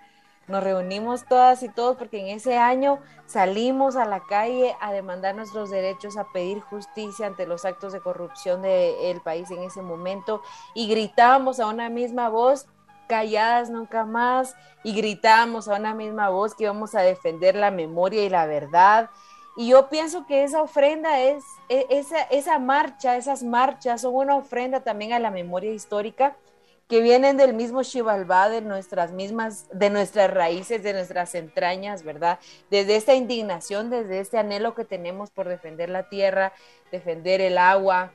nos 0.53 0.63
reunimos 0.63 1.25
todas 1.25 1.63
y 1.63 1.71
todos 1.71 1.97
porque 1.97 2.21
en 2.21 2.29
ese 2.29 2.59
año 2.59 2.99
salimos 3.25 3.97
a 3.97 4.05
la 4.05 4.21
calle 4.21 4.77
a 4.81 4.93
demandar 4.93 5.35
nuestros 5.35 5.71
derechos, 5.71 6.19
a 6.19 6.31
pedir 6.31 6.61
justicia 6.61 7.27
ante 7.27 7.47
los 7.47 7.65
actos 7.65 7.95
de 7.95 8.01
corrupción 8.01 8.61
del 8.61 9.23
país 9.23 9.51
en 9.51 9.63
ese 9.63 9.81
momento. 9.81 10.43
Y 10.75 10.89
gritábamos 10.89 11.59
a 11.59 11.67
una 11.69 11.89
misma 11.89 12.29
voz, 12.29 12.67
calladas 13.09 13.71
nunca 13.71 14.05
más, 14.05 14.55
y 14.85 14.93
gritábamos 14.93 15.69
a 15.69 15.77
una 15.77 15.95
misma 15.95 16.29
voz 16.29 16.55
que 16.55 16.65
íbamos 16.65 16.95
a 16.95 17.01
defender 17.01 17.57
la 17.57 17.71
memoria 17.71 18.23
y 18.23 18.29
la 18.29 18.45
verdad. 18.45 19.09
Y 19.57 19.69
yo 19.69 19.89
pienso 19.89 20.27
que 20.27 20.45
esa 20.45 20.61
ofrenda 20.61 21.19
es, 21.21 21.43
e, 21.71 21.87
esa, 21.89 22.21
esa 22.25 22.59
marcha, 22.59 23.17
esas 23.17 23.43
marchas 23.43 24.03
son 24.03 24.15
una 24.15 24.37
ofrenda 24.37 24.81
también 24.81 25.15
a 25.15 25.19
la 25.19 25.31
memoria 25.31 25.73
histórica 25.73 26.37
que 26.93 27.01
vienen 27.01 27.39
del 27.39 27.55
mismo 27.55 27.83
Shivalba, 27.83 28.51
de 28.51 28.61
nuestras 28.61 29.13
mismas, 29.13 29.67
de 29.73 29.89
nuestras 29.89 30.31
raíces, 30.31 30.83
de 30.83 30.93
nuestras 30.93 31.35
entrañas, 31.35 32.03
¿verdad? 32.03 32.39
Desde 32.71 32.97
esta 32.97 33.15
indignación, 33.15 33.89
desde 33.89 34.21
este 34.21 34.37
anhelo 34.37 34.75
que 34.75 34.85
tenemos 34.85 35.31
por 35.31 35.49
defender 35.49 35.89
la 35.89 36.11
tierra, 36.11 36.53
defender 36.91 37.41
el 37.41 37.57
agua, 37.57 38.13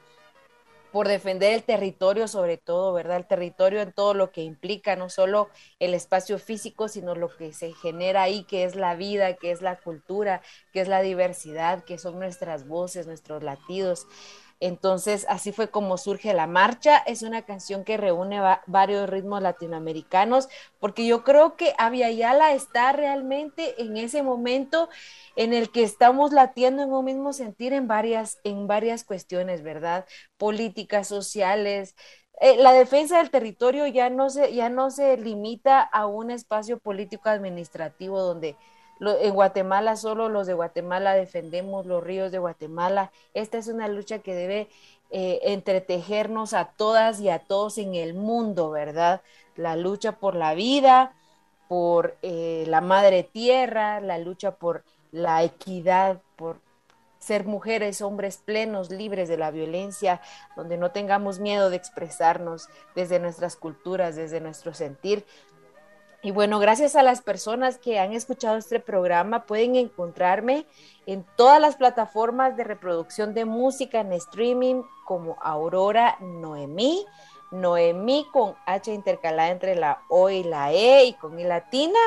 por 0.92 1.08
defender 1.08 1.54
el 1.54 1.64
territorio 1.64 2.28
sobre 2.28 2.58
todo, 2.58 2.94
¿verdad? 2.94 3.18
El 3.18 3.26
territorio 3.26 3.82
en 3.82 3.94
todo 3.94 4.14
lo 4.14 4.32
que 4.32 4.42
implica, 4.42 4.96
no 4.96 5.10
solo 5.10 5.50
el 5.80 5.96
espacio 5.96 6.38
físico, 6.38 6.88
sino 6.88 7.16
lo 7.16 7.36
que 7.36 7.54
se 7.54 7.74
genera 7.74 8.22
ahí, 8.22 8.44
que 8.44 8.64
es 8.64 8.76
la 8.76 8.94
vida, 8.94 9.34
que 9.38 9.50
es 9.50 9.64
la 9.64 9.78
cultura, 9.78 10.44
que 10.72 10.82
es 10.82 10.88
la 10.88 11.02
diversidad, 11.02 11.84
que 11.84 11.98
son 11.98 12.20
nuestras 12.20 12.68
voces, 12.68 13.08
nuestros 13.08 13.42
latidos. 13.42 14.06
Entonces, 14.60 15.26
así 15.30 15.52
fue 15.52 15.70
como 15.70 15.98
surge 15.98 16.34
la 16.34 16.48
marcha. 16.48 16.98
Es 16.98 17.22
una 17.22 17.44
canción 17.44 17.84
que 17.84 17.98
reúne 17.98 18.42
varios 18.66 19.10
ritmos 19.10 19.42
latinoamericanos, 19.42 20.50
porque 20.80 21.06
yo 21.06 21.24
creo 21.24 21.56
que 21.56 21.74
Aviala 21.78 22.54
está 22.54 22.92
realmente 22.92 23.82
en 23.82 23.98
ese 23.98 24.24
momento 24.24 24.90
en 25.36 25.54
el 25.54 25.72
que 25.72 25.84
estamos 25.84 26.32
latiendo 26.34 26.84
en 26.84 26.92
un 26.92 27.06
mismo 27.06 27.34
sentir 27.34 27.74
en 27.74 27.88
varias, 27.88 28.40
en 28.44 28.68
varias 28.68 29.04
cuestiones, 29.04 29.64
¿verdad? 29.64 30.06
Políticas, 30.38 31.08
sociales, 31.08 31.96
eh, 32.40 32.56
la 32.58 32.72
defensa 32.74 33.18
del 33.18 33.32
territorio 33.32 33.88
ya 33.88 34.10
no, 34.10 34.30
se, 34.30 34.54
ya 34.54 34.70
no 34.70 34.92
se 34.92 35.18
limita 35.18 35.82
a 35.82 36.06
un 36.06 36.30
espacio 36.32 36.78
político 36.80 37.30
administrativo 37.30 38.22
donde 38.22 38.56
en 39.00 39.34
Guatemala 39.34 39.96
solo 39.96 40.30
los 40.30 40.48
de 40.48 40.54
Guatemala 40.54 41.14
defendemos 41.14 41.86
los 41.86 42.04
ríos 42.04 42.32
de 42.32 42.40
Guatemala. 42.40 43.12
Esta 43.34 43.58
es 43.58 43.68
una 43.68 43.88
lucha 43.88 44.20
que 44.20 44.34
debe 44.36 44.70
eh, 45.10 45.40
entretejernos 45.44 46.54
a 46.54 46.66
todas 46.66 47.20
y 47.20 47.30
a 47.30 47.40
todos 47.40 47.78
en 47.78 47.96
el 47.96 48.14
mundo, 48.14 48.72
¿verdad? 48.72 49.22
La 49.56 49.76
lucha 49.76 50.14
por 50.14 50.36
la 50.36 50.54
vida, 50.54 51.14
por 51.68 52.18
eh, 52.22 52.66
la 52.68 52.82
madre 52.82 53.24
tierra, 53.24 54.02
la 54.02 54.18
lucha 54.18 54.52
por 54.52 54.84
la 55.12 55.44
equidad, 55.44 56.22
por 56.36 56.60
ser 57.20 57.46
mujeres, 57.46 58.02
hombres 58.02 58.38
plenos, 58.38 58.90
libres 58.90 59.28
de 59.28 59.38
la 59.38 59.52
violencia, 59.52 60.22
donde 60.56 60.78
no 60.78 60.92
tengamos 60.92 61.40
miedo 61.40 61.70
de 61.70 61.76
expresarnos 61.78 62.70
desde 62.96 63.20
nuestras 63.20 63.56
culturas, 63.56 64.16
desde 64.16 64.40
nuestro 64.40 64.74
sentir. 64.74 65.26
Y 66.28 66.32
bueno, 66.32 66.60
gracias 66.60 66.98
a 66.98 67.04
las 67.04 67.22
personas 67.22 67.78
que 67.78 68.00
han 68.00 68.12
escuchado 68.12 68.58
este 68.58 68.82
programa, 68.82 69.46
pueden 69.46 69.78
encontrarme 69.78 70.66
en 71.06 71.26
todas 71.38 71.62
las 71.62 71.78
plataformas 71.78 72.58
de 72.58 72.66
reproducción 72.66 73.34
de 73.34 73.46
música 73.46 74.02
en 74.02 74.12
streaming 74.12 74.82
como 75.06 75.38
Aurora 75.42 76.18
Noemí, 76.20 77.06
Noemí 77.52 78.28
con 78.34 78.56
H 78.66 78.94
intercalada 78.94 79.52
entre 79.52 79.76
la 79.76 80.02
O 80.10 80.30
y 80.30 80.44
la 80.44 80.74
E 80.74 81.06
y 81.06 81.14
con 81.14 81.40
I 81.40 81.46
latina, 81.46 82.00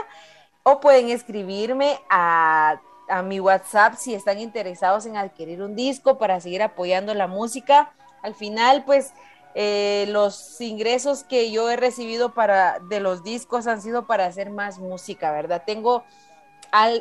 o 0.65 0.81
pueden 0.81 1.09
escribirme 1.09 1.99
a 2.11 2.79
a 3.09 3.23
mi 3.23 3.41
WhatsApp 3.41 3.95
si 3.97 4.15
están 4.15 4.39
interesados 4.39 5.07
en 5.07 5.17
adquirir 5.17 5.63
un 5.63 5.75
disco 5.75 6.19
para 6.19 6.41
seguir 6.41 6.63
apoyando 6.63 7.15
la 7.15 7.27
música. 7.27 7.91
Al 8.23 8.35
final, 8.35 8.85
pues 8.85 9.15
eh, 9.55 10.07
los 10.09 10.61
ingresos 10.61 11.25
que 11.25 11.51
yo 11.51 11.71
he 11.71 11.77
recibido 11.77 12.35
para 12.35 12.79
de 12.89 13.01
los 13.01 13.23
discos 13.23 13.67
han 13.67 13.83
sido 13.83 14.07
para 14.07 14.27
hacer 14.27 14.51
más 14.51 14.79
música, 14.79 15.33
¿verdad? 15.33 15.63
Tengo 15.67 16.05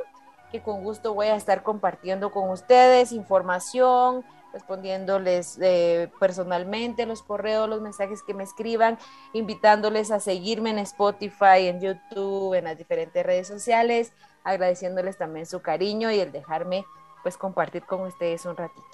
que 0.51 0.63
con 0.63 0.83
gusto 0.83 1.15
voy 1.15 1.29
a 1.29 1.37
estar 1.37 1.63
compartiendo 1.63 2.33
con 2.33 2.51
ustedes 2.51 3.13
información, 3.13 4.25
respondiéndoles 4.53 5.57
eh, 5.61 6.11
personalmente 6.19 7.07
los 7.07 7.23
correos, 7.23 7.69
los 7.69 7.81
mensajes 7.81 8.25
que 8.25 8.35
me 8.35 8.43
escriban, 8.43 8.99
invitándoles 9.35 10.11
a 10.11 10.19
seguirme 10.19 10.71
en 10.71 10.79
Spotify, 10.79 11.69
en 11.69 11.81
YouTube, 11.81 12.55
en 12.55 12.65
las 12.65 12.77
diferentes 12.77 13.25
redes 13.25 13.47
sociales 13.47 14.13
agradeciéndoles 14.43 15.17
también 15.17 15.47
su 15.47 15.61
cariño 15.61 16.11
y 16.11 16.19
el 16.19 16.33
dejarme 16.33 16.85
pues 17.23 17.37
compartir 17.37 17.85
con 17.85 18.01
ustedes 18.03 18.47
un 18.47 18.57
ratito. 18.57 18.88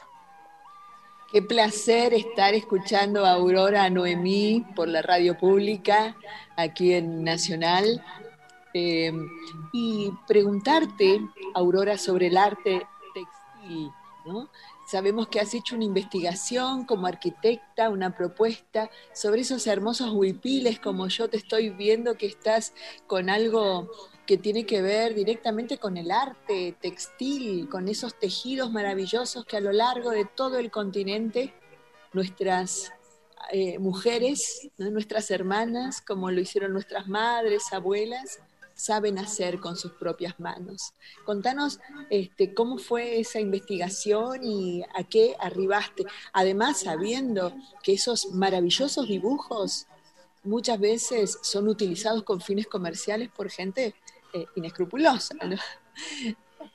Qué 1.35 1.43
placer 1.43 2.15
estar 2.15 2.55
escuchando 2.55 3.27
a 3.27 3.33
Aurora 3.33 3.91
Noemí 3.91 4.65
por 4.77 4.87
la 4.87 5.03
radio 5.03 5.37
pública 5.37 6.17
aquí 6.55 6.93
en 6.93 7.25
Nacional 7.25 8.05
eh, 8.73 9.13
y 9.73 10.13
preguntarte, 10.29 11.21
Aurora, 11.55 11.99
sobre 11.99 12.29
el 12.29 12.37
arte 12.37 12.87
textil. 13.13 13.91
Sabemos 14.87 15.27
que 15.27 15.41
has 15.41 15.53
hecho 15.55 15.75
una 15.75 15.87
investigación 15.87 16.85
como 16.85 17.09
arquitecta, 17.09 17.91
una 17.91 18.17
propuesta 18.17 18.89
sobre 19.13 19.41
esos 19.41 19.67
hermosos 19.67 20.13
huipiles, 20.13 20.79
como 20.79 21.09
yo 21.09 21.29
te 21.29 21.39
estoy 21.39 21.71
viendo 21.71 22.17
que 22.17 22.27
estás 22.27 22.75
con 23.09 23.29
algo 23.29 23.91
que 24.27 24.39
tiene 24.39 24.65
que 24.65 24.83
ver 24.83 25.15
directamente 25.15 25.79
con 25.79 25.97
el 25.97 26.11
arte 26.11 26.77
textil, 26.81 27.69
con 27.69 27.89
esos 27.89 28.19
tejidos 28.19 28.73
maravillosos 28.73 29.45
que 29.45 29.57
a 29.57 29.61
lo 29.61 29.73
largo 29.73 30.11
de 30.11 30.25
todo 30.25 30.59
el 30.59 30.71
continente 30.71 31.53
nuestras 32.13 32.93
eh, 33.53 33.79
mujeres, 33.79 34.71
nuestras 34.79 35.31
hermanas, 35.31 36.01
como 36.01 36.31
lo 36.31 36.41
hicieron 36.41 36.73
nuestras 36.73 37.07
madres, 37.07 37.73
abuelas, 37.73 38.41
saben 38.75 39.19
hacer 39.19 39.61
con 39.61 39.77
sus 39.77 39.93
propias 39.93 40.39
manos. 40.41 40.95
Contanos 41.25 41.81
este, 42.11 42.55
cómo 42.55 42.79
fue 42.79 43.21
esa 43.21 43.41
investigación 43.41 44.43
y 44.43 44.83
a 44.95 45.05
qué 45.05 45.37
arribaste, 45.39 46.05
además 46.33 46.81
sabiendo 46.81 47.55
que 47.83 47.93
esos 47.93 48.33
maravillosos 48.33 49.07
dibujos 49.07 49.87
muchas 50.43 50.79
veces 50.79 51.39
son 51.43 51.69
utilizados 51.69 52.23
con 52.23 52.41
fines 52.41 52.67
comerciales 52.67 53.31
por 53.31 53.51
gente 53.51 53.95
eh, 54.35 54.47
inescrupulosa. 54.57 55.35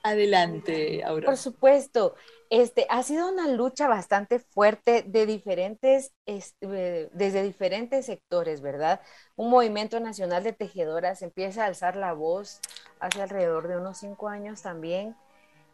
Adelante, 0.03 1.03
Aurora. 1.03 1.25
Por 1.27 1.37
supuesto, 1.37 2.15
este, 2.49 2.87
ha 2.89 3.03
sido 3.03 3.29
una 3.29 3.47
lucha 3.47 3.87
bastante 3.87 4.39
fuerte 4.39 5.03
de 5.05 5.25
diferentes, 5.25 6.13
este, 6.25 7.09
desde 7.13 7.43
diferentes 7.43 8.05
sectores, 8.05 8.61
¿verdad? 8.61 9.01
Un 9.35 9.49
movimiento 9.49 9.99
nacional 9.99 10.43
de 10.43 10.53
tejedoras 10.53 11.21
empieza 11.21 11.63
a 11.63 11.67
alzar 11.67 11.95
la 11.95 12.13
voz 12.13 12.59
hace 12.99 13.21
alrededor 13.21 13.67
de 13.67 13.77
unos 13.77 13.97
cinco 13.99 14.29
años 14.29 14.61
también, 14.61 15.15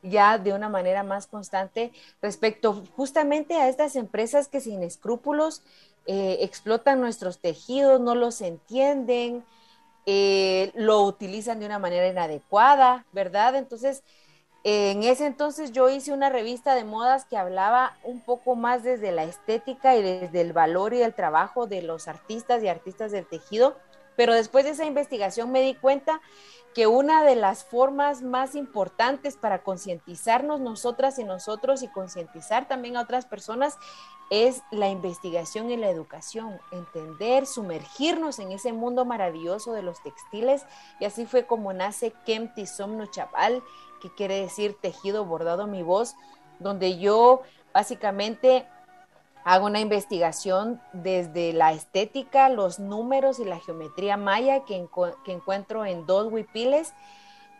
ya 0.02 0.38
de 0.38 0.54
una 0.54 0.70
manera 0.70 1.04
más 1.04 1.28
constante 1.28 1.92
respecto 2.22 2.84
justamente 2.96 3.56
a 3.56 3.70
estas 3.70 3.96
empresas 3.96 4.48
que 4.48 4.60
sin 4.60 4.84
escrúpulos 4.84 5.64
eh, 6.08 6.40
explotan 6.42 7.00
nuestros 7.00 7.40
tejidos, 7.40 8.02
no 8.02 8.16
los 8.16 8.42
entienden, 8.42 9.44
eh, 10.06 10.72
lo 10.76 11.02
utilizan 11.02 11.60
de 11.60 11.66
una 11.66 11.80
manera 11.80 12.08
inadecuada, 12.08 13.06
¿verdad? 13.12 13.56
Entonces, 13.56 14.04
en 14.64 15.04
ese 15.04 15.28
entonces 15.28 15.72
yo 15.72 15.90
hice 15.90 16.12
una 16.12 16.32
revista 16.32 16.74
de 16.74 16.84
modas 16.84 17.26
que 17.26 17.38
hablaba 17.38 17.98
un 18.04 18.20
poco 18.20 18.56
más 18.56 18.82
desde 18.84 19.12
la 19.12 19.24
estética 19.24 19.96
y 19.96 20.02
desde 20.02 20.42
el 20.42 20.54
valor 20.54 20.96
y 20.96 21.04
el 21.04 21.14
trabajo 21.14 21.68
de 21.68 21.84
los 21.84 22.08
artistas 22.08 22.64
y 22.64 22.68
artistas 22.68 23.12
del 23.12 23.28
tejido, 23.28 23.78
pero 24.16 24.34
después 24.34 24.66
de 24.66 24.72
esa 24.72 24.86
investigación 24.86 25.52
me 25.52 25.62
di 25.62 25.76
cuenta 25.76 26.22
que 26.76 26.88
una 26.88 27.24
de 27.24 27.38
las 27.38 27.64
formas 27.64 28.22
más 28.22 28.54
importantes 28.54 29.38
para 29.38 29.64
concientizarnos 29.64 30.60
nosotras 30.60 31.18
y 31.20 31.24
nosotros 31.24 31.84
y 31.84 31.88
concientizar 31.88 32.68
también 32.68 32.98
a 32.98 33.02
otras 33.02 33.26
personas 33.26 33.78
es 34.30 34.62
la 34.72 34.90
investigación 34.90 35.72
y 35.72 35.78
la 35.78 35.90
educación, 35.90 36.60
entender, 36.72 37.46
sumergirnos 37.46 38.40
en 38.40 38.52
ese 38.52 38.74
mundo 38.74 39.06
maravilloso 39.06 39.72
de 39.72 39.84
los 39.84 40.02
textiles. 40.04 40.66
Y 41.00 41.06
así 41.06 41.26
fue 41.26 41.46
como 41.46 41.72
nace 41.72 42.12
Kemti 42.26 42.66
Somno 42.66 43.06
Chaval, 43.06 43.64
que 44.02 44.14
quiere 44.14 44.42
decir 44.42 44.76
tejido 44.82 45.24
bordado 45.24 45.68
mi 45.68 45.82
voz, 45.82 46.16
donde 46.60 46.98
yo 46.98 47.44
básicamente 47.74 48.68
hago 49.46 49.68
una 49.68 49.80
investigación 49.80 50.82
desde 50.92 51.54
la 51.54 51.72
estética, 51.72 52.50
los 52.50 52.80
números 52.80 53.40
y 53.40 53.46
la 53.46 53.60
geometría 53.60 54.18
maya 54.18 54.66
que, 54.66 54.76
encuentro 55.28 55.86
en 55.86 56.08
dos 56.08 56.34
huipiles 56.34 56.94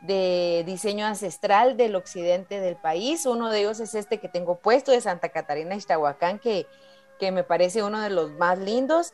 de 0.02 0.64
diseño 0.66 1.06
ancestral 1.06 1.78
del 1.78 1.96
occidente 1.96 2.60
del 2.60 2.76
país. 2.76 3.28
Uno 3.28 3.52
de 3.52 3.60
ellos 3.60 3.80
es 3.80 3.94
este 3.94 4.20
que 4.20 4.28
tengo 4.28 4.56
puesto 4.56 4.92
de 4.92 5.00
Santa 5.00 5.30
Catarina, 5.30 5.76
Ixtahuacán, 5.76 6.40
que, 6.40 6.66
que 7.20 7.32
me 7.32 7.44
parece 7.44 7.84
uno 7.84 8.02
de 8.02 8.10
los 8.10 8.32
más 8.32 8.58
lindos. 8.58 9.14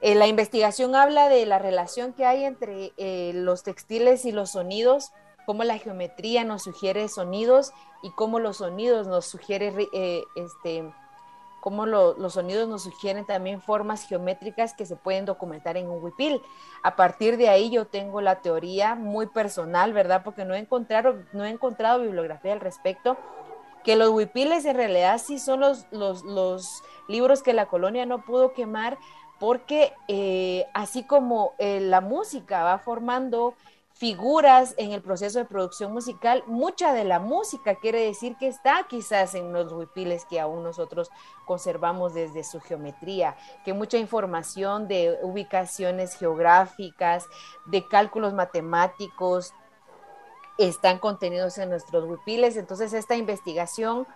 Eh, 0.00 0.14
la 0.14 0.28
investigación 0.28 0.94
habla 0.94 1.28
de 1.28 1.44
la 1.44 1.58
relación 1.58 2.14
que 2.14 2.24
hay 2.24 2.44
entre 2.44 2.94
eh, 2.96 3.32
los 3.34 3.64
textiles 3.64 4.24
y 4.24 4.32
los 4.32 4.52
sonidos, 4.52 5.12
cómo 5.44 5.62
la 5.62 5.76
geometría 5.76 6.42
nos 6.44 6.62
sugiere 6.62 7.06
sonidos 7.08 7.72
y 8.02 8.10
cómo 8.12 8.38
los 8.38 8.58
sonidos 8.58 9.06
nos 9.06 9.26
sugiere 9.26 9.74
eh, 9.92 10.22
este, 10.36 10.90
cómo 11.68 11.84
los 11.84 12.32
sonidos 12.32 12.66
nos 12.66 12.84
sugieren 12.84 13.26
también 13.26 13.60
formas 13.60 14.08
geométricas 14.08 14.72
que 14.72 14.86
se 14.86 14.96
pueden 14.96 15.26
documentar 15.26 15.76
en 15.76 15.86
un 15.86 16.02
huipil. 16.02 16.40
A 16.82 16.96
partir 16.96 17.36
de 17.36 17.50
ahí 17.50 17.68
yo 17.68 17.84
tengo 17.84 18.22
la 18.22 18.36
teoría 18.36 18.94
muy 18.94 19.26
personal, 19.26 19.92
¿verdad? 19.92 20.22
Porque 20.24 20.46
no 20.46 20.54
he 20.54 20.58
encontrado, 20.60 21.16
no 21.34 21.44
he 21.44 21.50
encontrado 21.50 22.00
bibliografía 22.00 22.54
al 22.54 22.60
respecto, 22.60 23.18
que 23.84 23.96
los 23.96 24.08
huipiles 24.08 24.64
en 24.64 24.76
realidad 24.76 25.18
sí 25.18 25.38
son 25.38 25.60
los, 25.60 25.84
los, 25.92 26.82
libros 27.06 27.42
que 27.42 27.52
la 27.52 27.66
colonia 27.66 28.06
no 28.06 28.24
pudo 28.24 28.54
quemar, 28.54 28.96
porque 29.38 29.92
eh, 30.08 30.64
así 30.72 31.02
como 31.02 31.52
eh, 31.58 31.80
la 31.80 32.00
música 32.00 32.62
va 32.62 32.78
formando 32.78 33.52
figuras 33.98 34.74
en 34.78 34.92
el 34.92 35.02
proceso 35.02 35.40
de 35.40 35.44
producción 35.44 35.92
musical, 35.92 36.44
mucha 36.46 36.92
de 36.92 37.02
la 37.02 37.18
música 37.18 37.74
quiere 37.74 38.04
decir 38.04 38.36
que 38.36 38.46
está 38.46 38.86
quizás 38.88 39.34
en 39.34 39.52
los 39.52 39.72
huipiles 39.72 40.24
que 40.24 40.38
aún 40.38 40.62
nosotros 40.62 41.10
conservamos 41.46 42.14
desde 42.14 42.44
su 42.44 42.60
geometría, 42.60 43.36
que 43.64 43.72
mucha 43.72 43.98
información 43.98 44.86
de 44.86 45.18
ubicaciones 45.22 46.14
geográficas, 46.14 47.26
de 47.66 47.88
cálculos 47.88 48.34
matemáticos, 48.34 49.52
están 50.58 50.98
contenidos 50.98 51.58
en 51.58 51.70
nuestros 51.70 52.04
huipiles. 52.04 52.56
Entonces 52.56 52.92
esta 52.92 53.16
investigación 53.16 54.06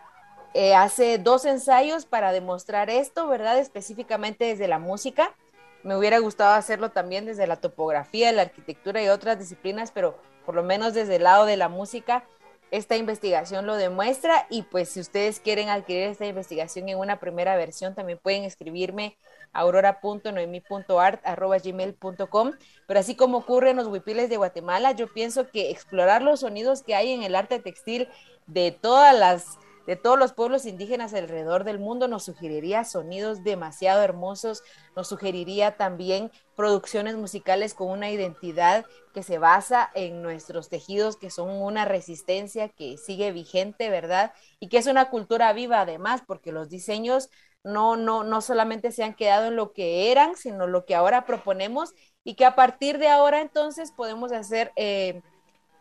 eh, 0.54 0.76
hace 0.76 1.18
dos 1.18 1.44
ensayos 1.44 2.06
para 2.06 2.30
demostrar 2.30 2.88
esto, 2.88 3.26
¿verdad? 3.26 3.58
Específicamente 3.58 4.44
desde 4.44 4.68
la 4.68 4.78
música 4.78 5.34
me 5.82 5.96
hubiera 5.96 6.18
gustado 6.18 6.54
hacerlo 6.54 6.90
también 6.90 7.26
desde 7.26 7.46
la 7.46 7.56
topografía, 7.56 8.32
la 8.32 8.42
arquitectura 8.42 9.02
y 9.02 9.08
otras 9.08 9.38
disciplinas, 9.38 9.90
pero 9.90 10.18
por 10.44 10.54
lo 10.54 10.62
menos 10.62 10.92
desde 10.94 11.16
el 11.16 11.24
lado 11.24 11.44
de 11.44 11.56
la 11.56 11.68
música, 11.68 12.24
esta 12.70 12.96
investigación 12.96 13.66
lo 13.66 13.76
demuestra. 13.76 14.46
Y 14.48 14.62
pues 14.62 14.88
si 14.88 15.00
ustedes 15.00 15.40
quieren 15.40 15.68
adquirir 15.68 16.04
esta 16.04 16.24
investigación 16.26 16.88
en 16.88 16.98
una 16.98 17.20
primera 17.20 17.54
versión, 17.56 17.94
también 17.94 18.18
pueden 18.18 18.44
escribirme 18.44 19.18
aurora.noemi.art.gmail.com, 19.52 22.52
pero 22.86 23.00
así 23.00 23.14
como 23.14 23.36
ocurre 23.38 23.70
en 23.70 23.76
los 23.76 23.88
huipiles 23.88 24.30
de 24.30 24.38
Guatemala, 24.38 24.92
yo 24.92 25.12
pienso 25.12 25.50
que 25.50 25.70
explorar 25.70 26.22
los 26.22 26.40
sonidos 26.40 26.82
que 26.82 26.94
hay 26.94 27.12
en 27.12 27.22
el 27.22 27.34
arte 27.34 27.58
textil 27.58 28.08
de 28.46 28.72
todas 28.72 29.14
las 29.14 29.58
de 29.86 29.96
todos 29.96 30.18
los 30.18 30.32
pueblos 30.32 30.66
indígenas 30.66 31.14
alrededor 31.14 31.64
del 31.64 31.78
mundo, 31.78 32.08
nos 32.08 32.24
sugeriría 32.24 32.84
sonidos 32.84 33.42
demasiado 33.42 34.02
hermosos, 34.02 34.62
nos 34.94 35.08
sugeriría 35.08 35.76
también 35.76 36.30
producciones 36.56 37.16
musicales 37.16 37.74
con 37.74 37.88
una 37.88 38.10
identidad 38.10 38.84
que 39.12 39.22
se 39.22 39.38
basa 39.38 39.90
en 39.94 40.22
nuestros 40.22 40.68
tejidos, 40.68 41.16
que 41.16 41.30
son 41.30 41.50
una 41.50 41.84
resistencia 41.84 42.68
que 42.68 42.96
sigue 42.96 43.32
vigente, 43.32 43.90
¿verdad? 43.90 44.32
Y 44.60 44.68
que 44.68 44.78
es 44.78 44.86
una 44.86 45.10
cultura 45.10 45.52
viva 45.52 45.80
además, 45.80 46.22
porque 46.26 46.52
los 46.52 46.68
diseños 46.68 47.28
no, 47.64 47.96
no, 47.96 48.24
no 48.24 48.40
solamente 48.40 48.92
se 48.92 49.04
han 49.04 49.14
quedado 49.14 49.46
en 49.46 49.56
lo 49.56 49.72
que 49.72 50.10
eran, 50.10 50.36
sino 50.36 50.66
lo 50.66 50.84
que 50.84 50.94
ahora 50.94 51.26
proponemos 51.26 51.94
y 52.24 52.34
que 52.34 52.44
a 52.44 52.54
partir 52.54 52.98
de 52.98 53.08
ahora 53.08 53.40
entonces 53.40 53.92
podemos 53.92 54.32
hacer 54.32 54.72
eh, 54.76 55.22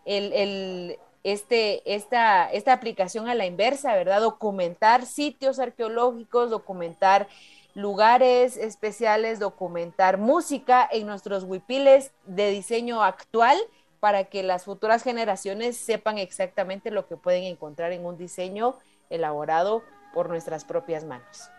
el 0.06 0.98
este, 1.24 1.82
esta, 1.94 2.52
esta 2.52 2.74
aplicación 2.74 3.28
a 3.28 3.36
la 3.36 3.46
inversa, 3.46 3.94
¿verdad? 3.96 4.22
Documentar 4.22 5.06
sitios 5.06 5.60
arqueológicos, 5.60 6.50
documentar 6.50 7.28
lugares 7.74 8.58
especiales, 8.58 9.40
documentar 9.40 10.18
música 10.18 10.88
en 10.92 11.08
nuestros 11.08 11.44
huipiles 11.44 12.12
de 12.26 12.52
diseño 12.52 13.04
actual 13.04 13.58
para 14.00 14.26
que 14.26 14.44
las 14.44 14.66
futuras 14.66 15.04
generaciones 15.04 15.78
sepan 15.78 16.18
exactamente 16.18 16.92
lo 16.92 17.08
que 17.08 17.18
pueden 17.18 17.44
encontrar 17.44 17.92
en 17.92 18.06
un 18.06 18.18
diseño 18.18 18.76
elaborado 19.10 19.84
por 20.14 20.28
nuestras 20.28 20.66
propias 20.66 21.04
manos. 21.06 21.50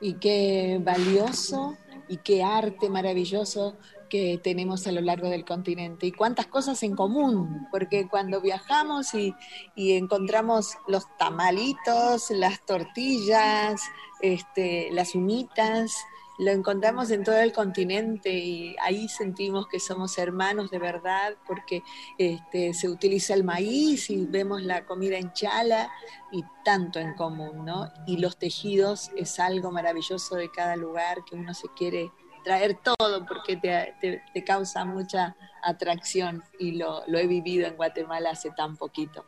Y 0.00 0.14
qué 0.14 0.78
valioso 0.82 1.76
y 2.08 2.18
qué 2.18 2.44
arte 2.44 2.90
maravilloso 2.90 3.76
que 4.08 4.38
tenemos 4.42 4.86
a 4.86 4.92
lo 4.92 5.00
largo 5.00 5.28
del 5.28 5.44
continente 5.44 6.06
y 6.06 6.12
cuántas 6.12 6.46
cosas 6.46 6.82
en 6.82 6.94
común, 6.94 7.66
porque 7.70 8.08
cuando 8.08 8.40
viajamos 8.40 9.14
y, 9.14 9.34
encontramos 9.76 10.76
los 10.86 11.04
tamalitos, 11.18 12.30
las 12.30 12.64
tortillas, 12.64 13.80
este, 14.20 14.88
las 14.92 15.14
humitas, 15.14 15.92
lo 16.38 16.50
encontramos 16.50 17.10
en 17.10 17.24
todo 17.24 17.38
el 17.38 17.52
continente 17.52 18.30
y 18.30 18.76
ahí 18.82 19.08
sentimos 19.08 19.68
que 19.68 19.80
somos 19.80 20.18
hermanos 20.18 20.70
de 20.70 20.78
verdad 20.78 21.34
porque 21.46 21.82
este, 22.18 22.74
se 22.74 22.88
utiliza 22.88 23.34
el 23.34 23.44
maíz 23.44 24.10
y 24.10 24.26
vemos 24.26 24.62
la 24.62 24.84
comida 24.84 25.16
en 25.16 25.32
chala 25.32 25.90
y 26.30 26.44
tanto 26.64 26.98
en 26.98 27.14
común, 27.14 27.64
¿no? 27.64 27.90
Y 28.06 28.18
los 28.18 28.36
tejidos 28.38 29.10
es 29.16 29.40
algo 29.40 29.70
maravilloso 29.70 30.36
de 30.36 30.50
cada 30.50 30.76
lugar 30.76 31.24
que 31.24 31.36
uno 31.36 31.54
se 31.54 31.68
quiere 31.68 32.12
traer 32.46 32.78
todo 32.80 33.26
porque 33.26 33.56
te, 33.56 34.44
causa 34.44 34.84
mucha 34.84 35.34
atracción 35.64 36.44
y 36.60 36.76
lo, 36.76 37.02
he 37.08 37.26
vivido 37.26 37.66
en 37.66 37.74
Guatemala 37.74 38.30
hace 38.30 38.52
tan 38.52 38.76
poquito. 38.76 39.26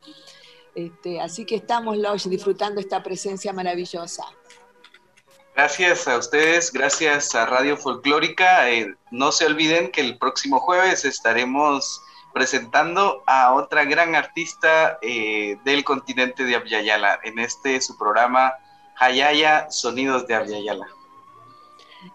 Este, 0.76 1.20
así 1.20 1.44
que 1.44 1.56
estamos, 1.56 1.96
Lodge, 1.96 2.28
disfrutando 2.28 2.80
esta 2.80 3.02
presencia 3.02 3.52
maravillosa. 3.52 4.22
Gracias 5.56 6.06
a 6.06 6.16
ustedes, 6.16 6.72
gracias 6.72 7.34
a 7.34 7.46
Radio 7.46 7.76
Folclórica. 7.76 8.70
Eh, 8.70 8.94
no 9.10 9.32
se 9.32 9.46
olviden 9.46 9.90
que 9.90 10.00
el 10.00 10.16
próximo 10.16 10.60
jueves 10.60 11.04
estaremos 11.04 12.00
presentando 12.32 13.24
a 13.26 13.52
otra 13.52 13.84
gran 13.84 14.14
artista 14.14 15.00
eh, 15.02 15.56
del 15.64 15.82
continente 15.82 16.44
de 16.44 16.54
Abyayala 16.54 17.18
en 17.24 17.40
este 17.40 17.80
su 17.80 17.98
programa 17.98 18.52
Hayaya 19.00 19.68
Sonidos 19.70 20.28
de 20.28 20.36
Abyayala. 20.36 20.86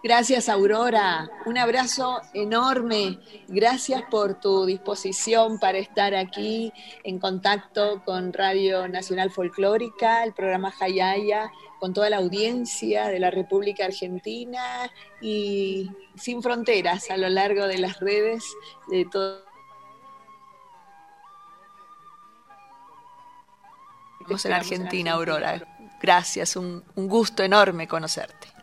Gracias, 0.02 0.48
Aurora. 0.48 1.30
Un 1.44 1.58
abrazo 1.58 2.20
enorme. 2.32 3.18
Gracias 3.48 4.02
por 4.10 4.40
tu 4.40 4.64
disposición 4.64 5.58
para 5.58 5.78
estar 5.78 6.14
aquí 6.14 6.72
en 7.04 7.18
contacto 7.18 8.02
con 8.04 8.32
Radio 8.32 8.88
Nacional 8.88 9.30
Folclórica, 9.30 10.24
el 10.24 10.32
programa 10.32 10.70
Jayaya, 10.70 11.50
con 11.80 11.92
toda 11.92 12.08
la 12.08 12.16
audiencia 12.16 13.08
de 13.08 13.18
la 13.18 13.30
República 13.30 13.84
Argentina 13.84 14.90
y 15.20 15.90
sin 16.16 16.42
fronteras 16.42 17.10
a 17.10 17.18
lo 17.18 17.28
largo 17.28 17.66
de 17.66 17.78
las 17.78 18.00
redes 18.00 18.44
de 18.88 19.04
todo. 19.04 19.44
en 24.44 24.52
Argentina, 24.54 25.12
Aurora. 25.12 25.62
Gracias, 26.00 26.56
un 26.56 26.82
gusto 26.96 27.42
enorme 27.42 27.86
conocerte 27.86 28.53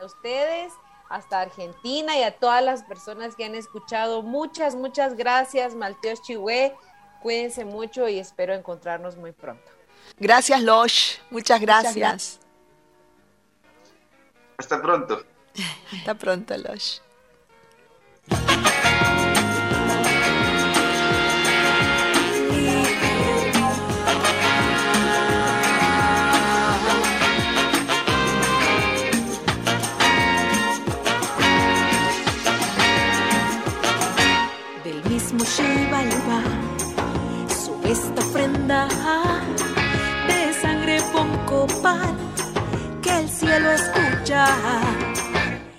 a 0.00 0.04
ustedes, 0.04 0.72
hasta 1.08 1.40
Argentina 1.40 2.16
y 2.18 2.22
a 2.22 2.32
todas 2.32 2.62
las 2.62 2.82
personas 2.82 3.36
que 3.36 3.44
han 3.44 3.54
escuchado. 3.54 4.22
Muchas, 4.22 4.74
muchas 4.74 5.16
gracias, 5.16 5.74
Malteos 5.74 6.22
Chihué. 6.22 6.74
Cuídense 7.22 7.64
mucho 7.64 8.08
y 8.08 8.18
espero 8.18 8.54
encontrarnos 8.54 9.16
muy 9.16 9.32
pronto. 9.32 9.70
Gracias, 10.18 10.62
Losh. 10.62 11.18
Muchas 11.30 11.60
gracias. 11.60 12.40
Hasta 14.56 14.80
pronto. 14.80 15.22
Hasta 15.92 16.14
pronto, 16.14 16.56
Losh. 16.56 17.00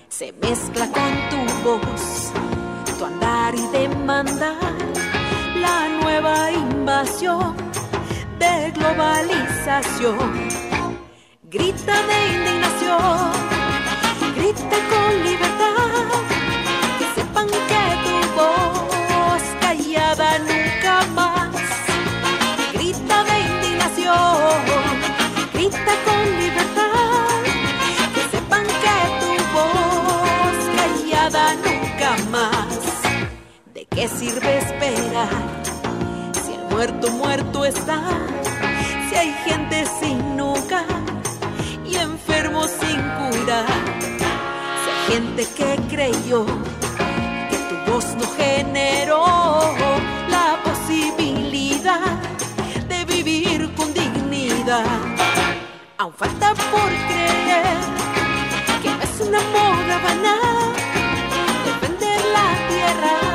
Se 0.10 0.32
mezcla 0.34 0.88
con 0.92 1.12
tu 1.30 1.40
voz, 1.64 2.32
tu 2.98 3.06
andar 3.06 3.54
y 3.54 3.68
demandar 3.68 4.58
la 5.56 5.88
nueva 6.02 6.52
invasión 6.52 7.56
de 8.40 8.72
globalización. 8.72 10.50
Grita 11.44 11.96
de 12.10 12.18
indignación, 12.36 13.32
grita 14.36 14.78
con 14.92 15.24
libertad, 15.24 16.08
que 16.98 17.06
sepan 17.16 17.48
que 17.48 17.84
tu 18.06 18.16
voz 18.36 18.78
nunca 20.50 21.06
más. 21.14 21.56
Grita 22.74 23.24
de 23.24 23.40
indignación, 23.40 24.62
grita 25.54 25.94
con 26.06 26.24
libertad. 26.32 26.47
Qué 33.98 34.08
sirve 34.08 34.60
esperar? 34.60 35.28
Si 36.46 36.54
el 36.54 36.66
muerto 36.70 37.10
muerto 37.10 37.66
está, 37.66 38.00
si 39.10 39.16
hay 39.16 39.34
gente 39.44 39.86
sin 40.00 40.40
hogar 40.40 40.86
y 41.84 41.96
enfermos 41.96 42.70
sin 42.80 43.00
curar, 43.18 43.66
si 44.82 44.88
hay 44.92 45.00
gente 45.10 45.48
que 45.58 45.96
creyó 45.96 46.46
que 47.50 47.58
tu 47.70 47.92
voz 47.92 48.06
no 48.20 48.28
generó 48.38 49.26
de 52.88 53.06
vivir 53.06 53.74
con 53.74 53.92
dignidad. 53.96 54.86
Aún 55.98 56.14
falta 56.14 56.54
por 56.72 56.90
creer 57.10 57.80
que 58.84 58.90
no 58.90 59.02
es 59.02 59.28
una 59.28 59.42
moda 59.56 59.96
banal 60.04 60.76
defender 61.66 62.22
la 62.36 62.68
noches, 62.68 63.27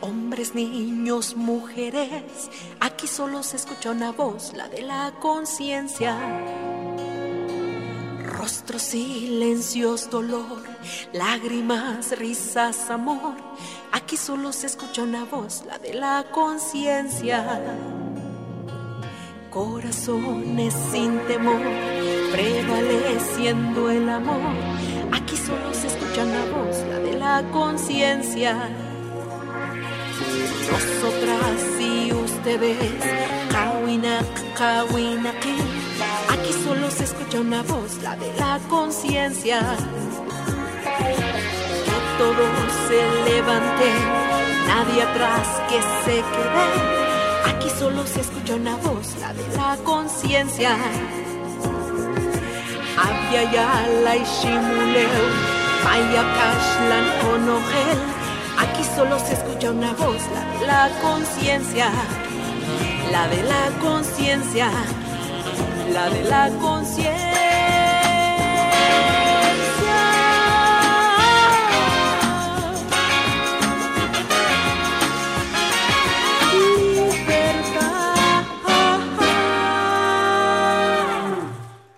hombres, 0.00 0.54
niños, 0.54 1.36
mujeres. 1.36 2.50
Aquí 2.80 3.06
solo 3.06 3.42
se 3.42 3.56
escucha 3.56 3.90
una 3.90 4.12
voz, 4.12 4.52
la 4.54 4.68
de 4.68 4.82
la 4.82 5.12
conciencia. 5.20 6.16
Rostros, 8.24 8.82
silencios, 8.82 10.10
dolor, 10.10 10.62
lágrimas, 11.12 12.18
risas, 12.18 12.90
amor. 12.90 13.34
Aquí 13.92 14.16
solo 14.16 14.52
se 14.52 14.66
escucha 14.66 15.02
una 15.02 15.24
voz, 15.24 15.64
la 15.66 15.78
de 15.78 15.94
la 15.94 16.26
conciencia. 16.30 17.60
Corazones 19.50 20.74
sin 20.92 21.18
temor, 21.26 21.62
prevaleciendo 22.32 23.90
el 23.90 24.08
amor. 24.08 24.54
Aquí 25.12 25.36
solo 25.36 25.72
se 25.72 25.86
escucha 25.88 26.24
una 26.24 26.44
voz, 26.46 26.84
la 26.90 26.98
de 26.98 27.12
la 27.14 27.42
conciencia. 27.50 28.87
Nosotras 30.70 31.80
y 31.80 32.12
ustedes, 32.12 32.78
Kawina, 33.50 34.20
Kawina, 34.56 35.32
Aquí 36.30 36.52
solo 36.64 36.90
se 36.90 37.04
escucha 37.04 37.40
una 37.40 37.62
voz, 37.62 37.96
la 38.02 38.16
de 38.16 38.32
la 38.38 38.58
conciencia. 38.68 39.60
Que 41.84 41.98
todos 42.18 42.72
se 42.88 43.30
levanten, 43.30 43.98
nadie 44.66 45.02
atrás 45.02 45.46
que 45.68 45.80
se 46.04 46.16
quede 46.16 46.98
Aquí 47.46 47.70
solo 47.78 48.06
se 48.06 48.20
escucha 48.20 48.54
una 48.54 48.76
voz, 48.76 49.16
la 49.20 49.32
de 49.32 49.56
la 49.56 49.76
conciencia. 49.84 50.76
Abya 52.96 53.52
ya 53.52 53.86
la 54.04 54.16
ishimuleu, 54.16 55.24
maya 55.84 56.22
kashlan 56.36 57.06
onogel. 57.32 58.17
Aquí 58.58 58.82
solo 58.96 59.18
se 59.20 59.34
escucha 59.34 59.70
una 59.70 59.92
voz, 59.92 60.22
la 60.34 60.58
de 60.58 60.66
la 60.66 60.90
conciencia. 61.00 61.90
La 63.12 63.28
de 63.28 63.42
la 63.42 63.70
conciencia. 63.80 64.70
La 65.92 66.10
de 66.10 66.24
la 66.24 66.50
conciencia. 66.60 67.38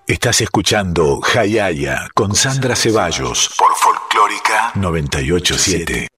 Estás 0.06 0.42
escuchando 0.42 1.20
Hayaya 1.34 2.08
con 2.14 2.34
Sandra 2.34 2.76
Ceballos 2.76 3.54
por 3.56 3.74
Folclórica 3.74 4.72
987. 4.74 6.08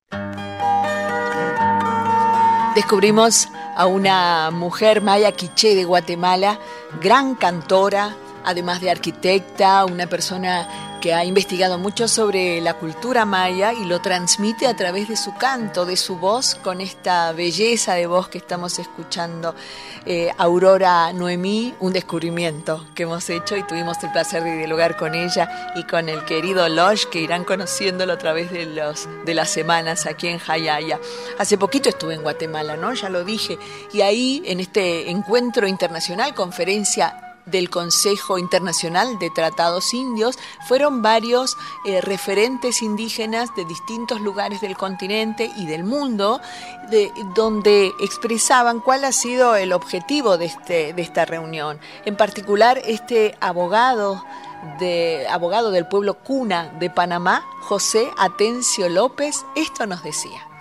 Descubrimos 2.75 3.49
a 3.77 3.87
una 3.87 4.51
mujer 4.51 5.03
maya 5.03 5.33
quiché 5.33 5.75
de 5.75 5.85
Guatemala, 5.85 6.59
gran 7.01 7.35
cantora, 7.35 8.17
además 8.45 8.81
de 8.81 8.91
arquitecta, 8.91 9.85
una 9.85 10.07
persona 10.07 10.92
que 11.03 11.13
ha 11.13 11.25
investigado 11.25 11.79
mucho 11.79 12.07
sobre 12.07 12.61
la 12.61 12.75
cultura 12.75 13.25
maya 13.25 13.73
y 13.73 13.85
lo 13.87 14.01
transmite 14.01 14.69
a 14.69 14.77
través 14.77 15.09
de 15.09 15.17
su 15.17 15.35
canto, 15.35 15.85
de 15.85 15.97
su 15.97 16.17
voz, 16.17 16.55
con 16.55 16.81
esta 16.81 17.33
belleza 17.33 17.95
de 17.95 18.07
voz 18.07 18.29
que 18.29 18.39
estamos 18.39 18.79
escuchando. 18.79 19.57
Eh, 20.07 20.31
Aurora 20.39 21.13
Noemí, 21.13 21.75
un 21.81 21.93
descubrimiento 21.93 22.87
que 22.95 23.03
hemos 23.03 23.29
hecho 23.31 23.57
y 23.57 23.65
tuvimos 23.65 24.01
el 24.05 24.13
placer 24.13 24.45
de 24.45 24.59
dialogar 24.59 24.97
con 24.97 25.17
ella 25.17 25.73
y 25.75 25.83
con 25.89 26.09
el 26.09 26.25
querido 26.25 26.69
Losh, 26.69 27.07
que 27.07 27.19
irán 27.19 27.43
conociéndolo 27.43 28.13
a 28.13 28.19
través 28.19 28.53
de, 28.53 28.67
los, 28.67 29.09
de 29.25 29.35
las 29.35 29.51
semanas 29.51 30.07
aquí 30.07 30.29
en 30.29 30.39
Jayaya. 30.39 31.01
Hace 31.37 31.59
poquito 31.59 31.89
estuve 31.89 32.15
en 32.15 32.23
Guatemala, 32.23 32.77
¿no? 32.77 32.95
Ya 32.95 33.09
lo 33.09 33.25
dije. 33.25 33.59
Y 33.93 34.03
ahí, 34.03 34.41
en 34.47 34.61
este 34.61 35.11
encuentro 35.11 35.67
internacional, 35.67 36.33
conferencia 36.33 37.32
del 37.47 37.71
Consejo 37.71 38.39
Internacional 38.39 39.19
de 39.19 39.31
Tratados 39.31 39.95
Indios 39.95 40.39
fueron 40.67 41.03
varios 41.03 41.57
eh, 41.85 42.01
referentes 42.01 42.83
indígenas 42.83 43.55
de 43.57 43.65
distintos 43.65 44.21
lugares 44.21 44.61
del 44.61 44.77
continente 44.77 45.51
y 45.57 45.67
del 45.67 45.85
mundo, 45.85 46.41
de, 46.91 47.13
donde 47.35 47.93
expresaban 48.01 48.81
cuál 48.81 49.05
ha 49.05 49.13
sido 49.13 49.57
el 49.57 49.73
objetivo 49.73 50.39
de, 50.39 50.47
este, 50.47 50.93
de 50.93 51.03
esta 51.03 51.25
reunión. 51.25 51.81
En 52.05 52.17
particular, 52.17 52.81
este 52.85 53.37
abogado, 53.41 54.25
de, 54.79 55.27
abogado 55.29 55.71
del 55.71 55.87
pueblo 55.87 56.15
cuna 56.15 56.73
de 56.79 56.91
Panamá, 56.91 57.45
José 57.63 58.11
Atencio 58.19 58.89
López, 58.89 59.45
esto 59.57 59.87
nos 59.87 60.03
decía. 60.03 60.52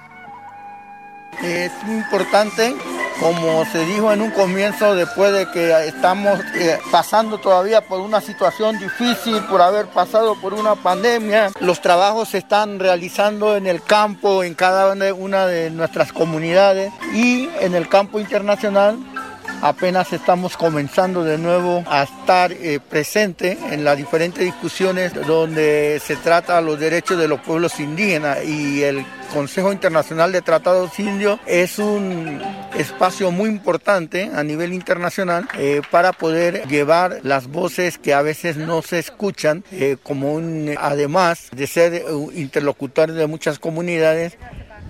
Es 1.43 1.71
importante, 1.87 2.75
como 3.19 3.65
se 3.65 3.85
dijo 3.85 4.11
en 4.11 4.21
un 4.21 4.31
comienzo, 4.31 4.95
después 4.95 5.33
de 5.33 5.49
que 5.51 5.87
estamos 5.87 6.39
eh, 6.55 6.77
pasando 6.91 7.39
todavía 7.39 7.81
por 7.81 7.99
una 7.99 8.21
situación 8.21 8.77
difícil, 8.77 9.43
por 9.49 9.61
haber 9.61 9.87
pasado 9.87 10.35
por 10.35 10.53
una 10.53 10.75
pandemia, 10.75 11.51
los 11.59 11.81
trabajos 11.81 12.29
se 12.29 12.37
están 12.37 12.79
realizando 12.79 13.55
en 13.57 13.65
el 13.65 13.81
campo, 13.81 14.43
en 14.43 14.53
cada 14.53 14.93
una 15.13 15.47
de 15.47 15.71
nuestras 15.71 16.13
comunidades 16.13 16.91
y 17.13 17.49
en 17.59 17.73
el 17.73 17.87
campo 17.87 18.19
internacional 18.19 18.97
apenas 19.61 20.11
estamos 20.13 20.57
comenzando 20.57 21.23
de 21.23 21.37
nuevo 21.37 21.83
a 21.87 22.03
estar 22.03 22.51
eh, 22.51 22.79
presente 22.79 23.57
en 23.71 23.83
las 23.83 23.97
diferentes 23.97 24.43
discusiones 24.43 25.13
donde 25.13 26.01
se 26.03 26.15
trata 26.15 26.61
los 26.61 26.79
derechos 26.79 27.17
de 27.17 27.27
los 27.27 27.39
pueblos 27.41 27.79
indígenas 27.79 28.43
y 28.43 28.83
el 28.83 29.05
Consejo 29.33 29.71
Internacional 29.71 30.31
de 30.33 30.41
Tratados 30.41 30.99
Indios 30.99 31.39
es 31.45 31.79
un 31.79 32.41
espacio 32.77 33.31
muy 33.31 33.49
importante 33.49 34.29
a 34.33 34.43
nivel 34.43 34.73
internacional 34.73 35.47
eh, 35.57 35.81
para 35.89 36.11
poder 36.11 36.67
llevar 36.67 37.19
las 37.23 37.47
voces 37.47 37.97
que 37.97 38.13
a 38.13 38.21
veces 38.21 38.57
no 38.57 38.81
se 38.81 38.99
escuchan, 38.99 39.63
eh, 39.71 39.95
como 40.03 40.33
un, 40.33 40.75
además 40.77 41.47
de 41.55 41.67
ser 41.67 42.03
interlocutores 42.35 43.15
de 43.15 43.27
muchas 43.27 43.57
comunidades, 43.57 44.37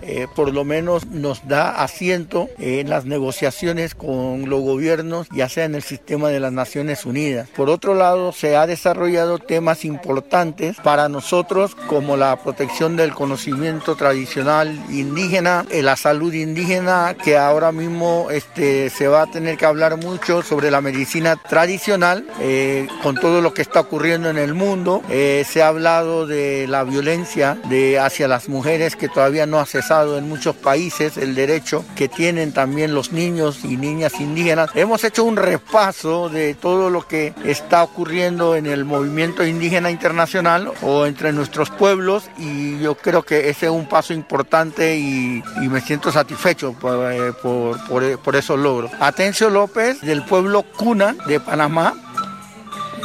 eh, 0.02 0.28
por 0.36 0.54
lo 0.54 0.64
menos 0.64 1.06
nos 1.06 1.48
da 1.48 1.84
asiento 1.84 2.50
en 2.58 2.90
las 2.90 3.06
negociaciones 3.06 3.96
con 3.96 4.50
los 4.50 4.62
gobiernos, 4.62 5.28
ya 5.32 5.48
sea 5.50 5.66
en 5.66 5.76
el 5.76 5.84
sistema 5.84 6.30
de 6.30 6.40
las 6.40 6.52
Naciones 6.52 7.06
Unidas. 7.06 7.50
Por 7.56 7.70
otro 7.70 7.94
lado, 7.94 8.32
se 8.32 8.56
ha 8.56 8.68
desarrollado 8.68 9.40
temas 9.40 9.86
importantes 9.86 10.78
para 10.84 11.10
nosotros 11.10 11.76
como 11.76 12.18
la 12.18 12.36
protección 12.42 12.96
del 12.98 13.14
conocimiento 13.14 13.96
tradicional 13.96 14.74
indígena, 14.90 15.66
eh, 15.70 15.82
la 15.82 15.96
salud 15.96 16.34
indígena, 16.34 17.16
que 17.24 17.38
ahora 17.38 17.72
mismo 17.72 18.28
este, 18.32 18.90
se 18.90 19.08
va 19.08 19.24
a 19.24 19.28
tener 19.28 19.58
que 19.58 19.66
hablar 19.66 19.98
mucho 19.98 20.42
sobre 20.42 20.72
la 20.72 20.82
medicina 20.82 21.36
tradicional, 21.36 22.26
eh, 22.40 22.88
con 23.04 23.16
todo 23.16 23.42
lo 23.42 23.54
que 23.54 23.62
está 23.62 23.82
ocurriendo 23.82 24.30
en 24.30 24.38
el 24.38 24.54
mundo. 24.54 25.02
se 25.10 25.62
ha 25.62 25.68
hablado 25.68 26.26
de 26.28 26.66
la 26.68 26.84
violencia 26.84 27.58
hacia 28.00 28.28
las 28.28 28.50
mujeres 28.50 28.96
que 28.96 29.10
todavía 29.10 29.46
no 29.46 29.60
ha 29.60 29.66
cesado 29.66 29.91
en 29.92 30.30
muchos 30.30 30.56
países 30.56 31.18
el 31.18 31.36
derecho 31.36 31.84
que 31.98 32.08
tienen 32.08 32.54
también 32.54 32.94
los 32.94 33.12
niños 33.12 33.66
y 33.66 33.76
niñas 33.76 34.22
indígenas. 34.22 34.72
Hemos 34.74 35.04
hecho 35.04 35.26
un 35.26 35.36
repaso 35.36 36.30
de 36.30 36.54
todo 36.54 36.90
lo 36.90 37.06
que 37.06 37.34
está 37.44 37.84
ocurriendo 37.84 38.56
en 38.56 38.68
el 38.68 38.86
movimiento 38.86 39.46
indígena 39.46 39.92
internacional 39.92 40.72
o 40.82 41.06
entre 41.06 41.34
nuestros 41.34 41.70
pueblos 41.72 42.30
y 42.38 42.80
yo 42.80 42.96
creo 42.96 43.24
que 43.24 43.50
ese 43.50 43.66
es 43.66 43.72
un 43.72 43.86
paso 43.86 44.14
importante 44.14 44.98
y, 44.98 45.44
me 45.70 45.82
siento 45.82 46.12
satisfecho 46.12 46.74
por, 46.74 47.12
eh, 47.12 47.34
por, 47.42 47.78
por, 48.20 48.36
esos 48.36 48.60
logros. 48.60 48.92
Atencio 49.00 49.50
López 49.50 50.02
del 50.02 50.24
pueblo 50.24 50.64
Cuna 50.64 51.16
de 51.28 51.40
Panamá. 51.40 51.94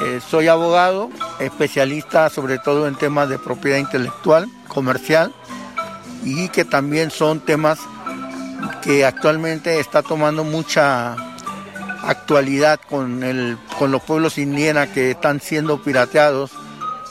Eh, 0.05 0.21
soy 0.29 0.49
abogado, 0.49 1.11
especialista 1.39 2.29
sobre 2.29 2.59
todo 2.59 2.87
en 2.89 2.97
temas 2.97 3.29
de 3.29 3.39
propiedad 3.39 3.79
intelectual, 3.79 4.49
comercial 4.69 5.33
y 6.27 6.49
que 6.49 6.65
también 6.65 7.13
son 7.13 7.39
temas 7.39 7.79
que 8.83 9.07
actualmente 9.07 9.79
está 9.79 10.03
tomando 10.03 10.43
mucha 10.43 11.15
actualidad 12.03 12.81
con, 12.89 13.23
el, 13.23 13.57
con 13.79 13.93
los 13.93 14.03
pueblos 14.03 14.37
indígenas 14.37 14.89
que 14.89 15.13
están 15.13 15.41
siendo 15.41 15.81
pirateados 15.81 16.51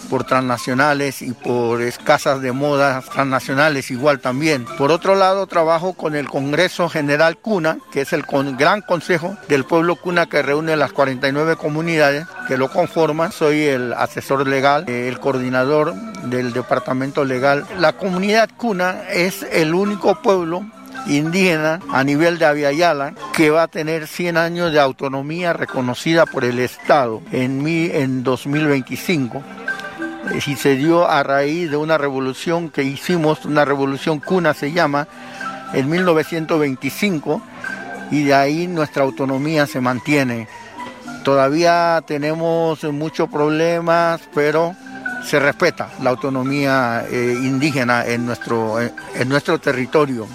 por 0.05 0.23
transnacionales 0.23 1.21
y 1.21 1.33
por 1.33 1.81
escasas 1.81 2.41
de 2.41 2.51
moda 2.51 3.01
transnacionales 3.01 3.91
igual 3.91 4.19
también. 4.19 4.65
Por 4.77 4.91
otro 4.91 5.15
lado, 5.15 5.47
trabajo 5.47 5.93
con 5.93 6.15
el 6.15 6.29
Congreso 6.29 6.89
General 6.89 7.37
Cuna, 7.37 7.77
que 7.91 8.01
es 8.01 8.13
el 8.13 8.23
gran 8.57 8.81
consejo 8.81 9.37
del 9.47 9.65
pueblo 9.65 9.95
Cuna 9.95 10.27
que 10.27 10.41
reúne 10.41 10.75
las 10.75 10.93
49 10.93 11.55
comunidades 11.55 12.25
que 12.47 12.57
lo 12.57 12.69
conforman. 12.69 13.31
Soy 13.31 13.63
el 13.63 13.93
asesor 13.93 14.47
legal, 14.47 14.87
el 14.87 15.19
coordinador 15.19 15.93
del 16.23 16.53
departamento 16.53 17.25
legal. 17.25 17.65
La 17.79 17.93
comunidad 17.93 18.49
Cuna 18.57 19.03
es 19.09 19.43
el 19.51 19.73
único 19.73 20.21
pueblo 20.21 20.65
indígena 21.07 21.79
a 21.91 22.03
nivel 22.03 22.39
de 22.39 22.45
Aviala 22.45 23.13
que 23.33 23.49
va 23.49 23.63
a 23.63 23.67
tener 23.67 24.07
100 24.07 24.37
años 24.37 24.71
de 24.71 24.79
autonomía 24.79 25.53
reconocida 25.53 26.25
por 26.25 26.45
el 26.45 26.59
Estado 26.59 27.21
en, 27.31 27.61
mi, 27.61 27.85
en 27.91 28.23
2025 28.23 29.43
y 30.33 30.55
se 30.55 30.75
dio 30.75 31.09
a 31.09 31.23
raíz 31.23 31.69
de 31.69 31.77
una 31.77 31.97
revolución 31.97 32.69
que 32.69 32.83
hicimos, 32.83 33.45
una 33.45 33.65
revolución 33.65 34.19
cuna 34.19 34.53
se 34.53 34.71
llama, 34.71 35.07
en 35.73 35.89
1925 35.89 37.41
y 38.11 38.23
de 38.23 38.33
ahí 38.33 38.67
nuestra 38.67 39.03
autonomía 39.03 39.67
se 39.67 39.81
mantiene. 39.81 40.47
Todavía 41.23 42.03
tenemos 42.05 42.83
muchos 42.83 43.29
problemas, 43.29 44.21
pero 44.33 44.75
se 45.23 45.39
respeta 45.39 45.89
la 46.01 46.11
autonomía 46.11 47.05
eh, 47.09 47.35
indígena 47.41 48.05
en 48.05 48.25
nuestro, 48.25 48.79
en 48.79 49.29
nuestro 49.29 49.59
territorio. 49.59 50.27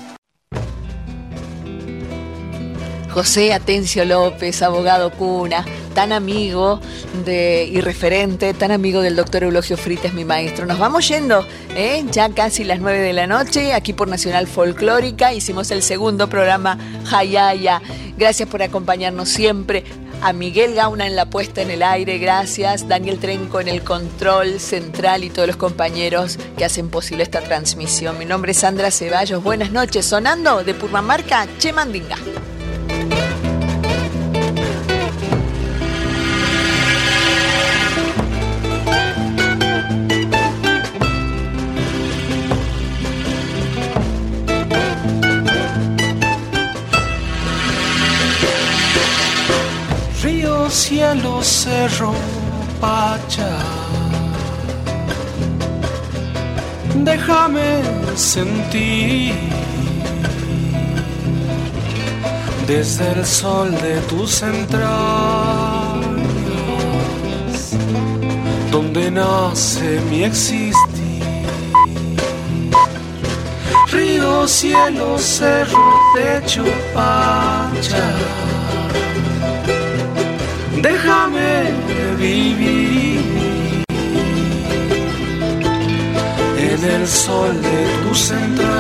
José 3.12 3.53
Atencio 3.53 4.05
López, 4.05 4.62
abogado 4.62 5.11
cuna, 5.11 5.64
tan 5.95 6.12
amigo 6.12 6.80
de, 7.24 7.68
y 7.70 7.80
referente, 7.80 8.55
tan 8.55 8.70
amigo 8.70 9.01
del 9.01 9.16
doctor 9.16 9.45
Eulogio 9.45 9.76
Frites, 9.76 10.14
mi 10.14 10.24
maestro. 10.24 10.66
Nos 10.66 10.78
vamos 10.78 11.09
yendo, 11.09 11.47
¿eh? 11.74 12.05
ya 12.11 12.30
casi 12.30 12.64
las 12.64 12.80
9 12.80 12.99
de 12.99 13.12
la 13.12 13.26
noche, 13.26 13.72
aquí 13.72 13.93
por 13.93 14.09
Nacional 14.09 14.47
Folclórica. 14.47 15.32
Hicimos 15.32 15.70
el 15.70 15.82
segundo 15.82 16.28
programa 16.28 16.78
Hayaya. 17.12 17.82
Gracias 18.16 18.49
por 18.49 18.62
acompañarnos 18.62 19.28
siempre. 19.28 19.84
A 20.22 20.34
Miguel 20.34 20.74
Gauna 20.74 21.07
en 21.07 21.16
la 21.16 21.30
puesta 21.30 21.62
en 21.62 21.70
el 21.70 21.82
aire, 21.82 22.18
gracias. 22.18 22.86
Daniel 22.86 23.18
Trenco 23.18 23.59
en 23.59 23.68
el 23.68 23.82
control 23.82 24.61
central 24.61 25.24
y 25.24 25.30
todos 25.30 25.49
los 25.49 25.57
compañeros 25.57 26.38
que 26.59 26.64
hacen 26.66 26.91
posible 26.91 27.22
esta 27.22 27.41
transmisión. 27.41 28.18
Mi 28.18 28.26
nombre 28.26 28.53
es 28.53 28.59
Sandra 28.59 28.91
Ceballos. 28.91 29.43
Buenas 29.43 29.70
noches. 29.70 30.05
Sonando 30.05 30.62
de 30.62 30.74
Purmamarca, 30.74 31.47
Chemandinga. 31.59 32.16
Cielo, 50.91 51.41
cerro, 51.41 52.12
pacha. 52.80 53.53
Déjame 57.11 57.80
sentir 58.16 59.32
desde 62.66 63.12
el 63.12 63.24
sol 63.24 63.70
de 63.70 64.01
tus 64.11 64.43
entrañas, 64.43 64.91
donde 68.72 69.12
nace 69.12 70.01
mi 70.11 70.24
existir. 70.24 70.74
Río, 73.93 74.49
cielo, 74.49 75.16
cerro, 75.18 75.84
techo, 76.16 76.64
pacha 76.93 78.39
déjame 80.83 81.72
vivir 82.18 83.20
en 86.59 86.85
el 86.85 87.07
sol 87.07 87.61
de 87.61 88.09
tus 88.09 88.31
entrañas, 88.31 88.70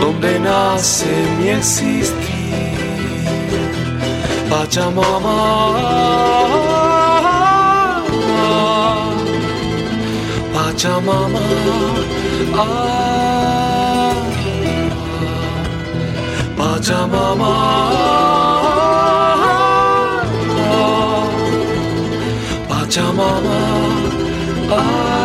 donde 0.00 0.38
nace 0.40 1.06
mi 1.38 1.48
existir. 1.48 2.20
Pachamama, 4.50 5.38
Pachamama, 10.52 11.40
Pachamama. 16.60 17.52
Pachamama. 22.68 23.58
Ah. 24.70 25.19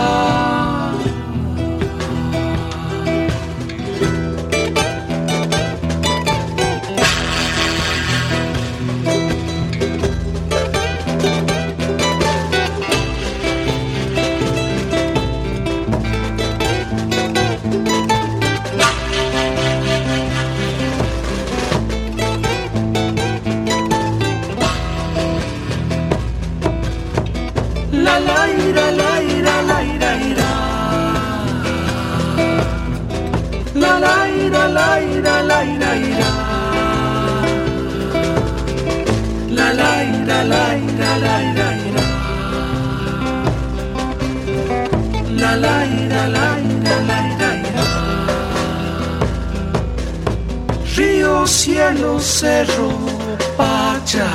Cielo, 51.55 52.19
cerro, 52.19 52.89
pacha. 53.55 54.29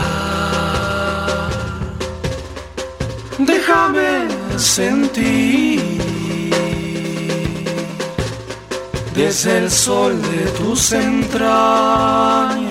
Déjame 3.39 4.13
sentir 4.57 5.81
desde 9.15 9.59
el 9.59 9.71
sol 9.71 10.13
de 10.33 10.45
tus 10.59 10.93
entrañas, 10.93 12.71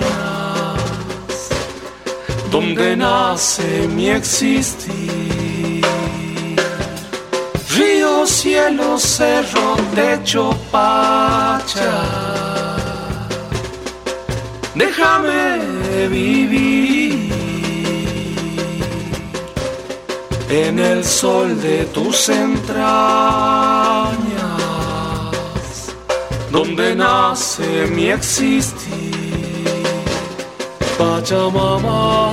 donde 2.50 2.96
nace 2.96 3.86
mi 3.96 4.10
existir. 4.10 5.84
Río, 7.76 8.26
cielo, 8.26 8.98
cerro, 8.98 9.76
techo, 9.94 10.50
pacha. 10.72 12.29
Déjame 14.80 16.08
vivir 16.08 17.30
en 20.48 20.78
el 20.78 21.04
sol 21.04 21.60
de 21.60 21.84
tus 21.96 22.30
entrañas 22.30 22.80
donde 26.50 26.94
nace 26.94 27.88
mi 27.94 28.06
existir. 28.08 29.10
Pachamama, 30.96 32.32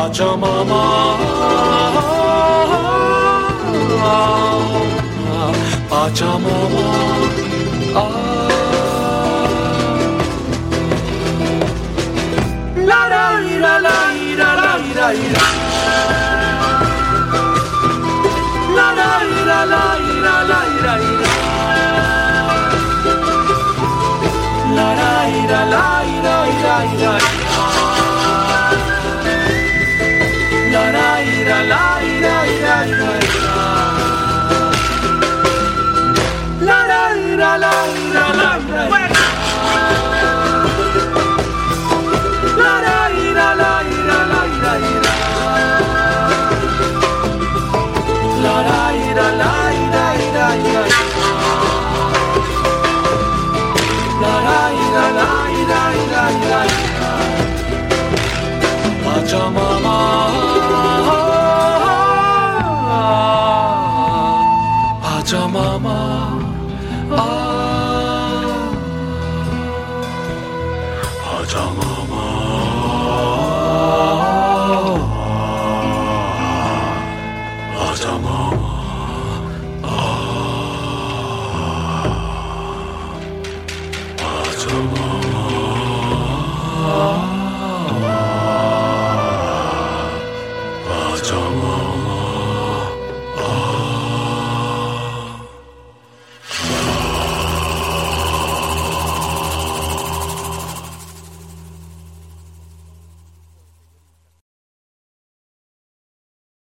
Pachamama, 0.00 0.82
Pachamama. 5.90 6.84
La 12.88 13.00
la 13.12 13.78
la 13.84 13.96
ira, 14.24 14.50
la 14.60 14.70
ira, 14.88 15.06
ira. 15.24 15.44
La 18.76 18.88
la 18.98 19.10
ira, 19.36 19.58
la 19.72 19.84
ira, 20.14 20.34
la 20.50 20.60
ira, 20.76 20.94
ira. 21.10 21.30
La 24.76 24.88
la 25.00 25.12
ira, 25.40 25.60
la 25.74 25.84
ira, 26.16 26.34
ira, 26.56 26.76
ira. 26.94 27.39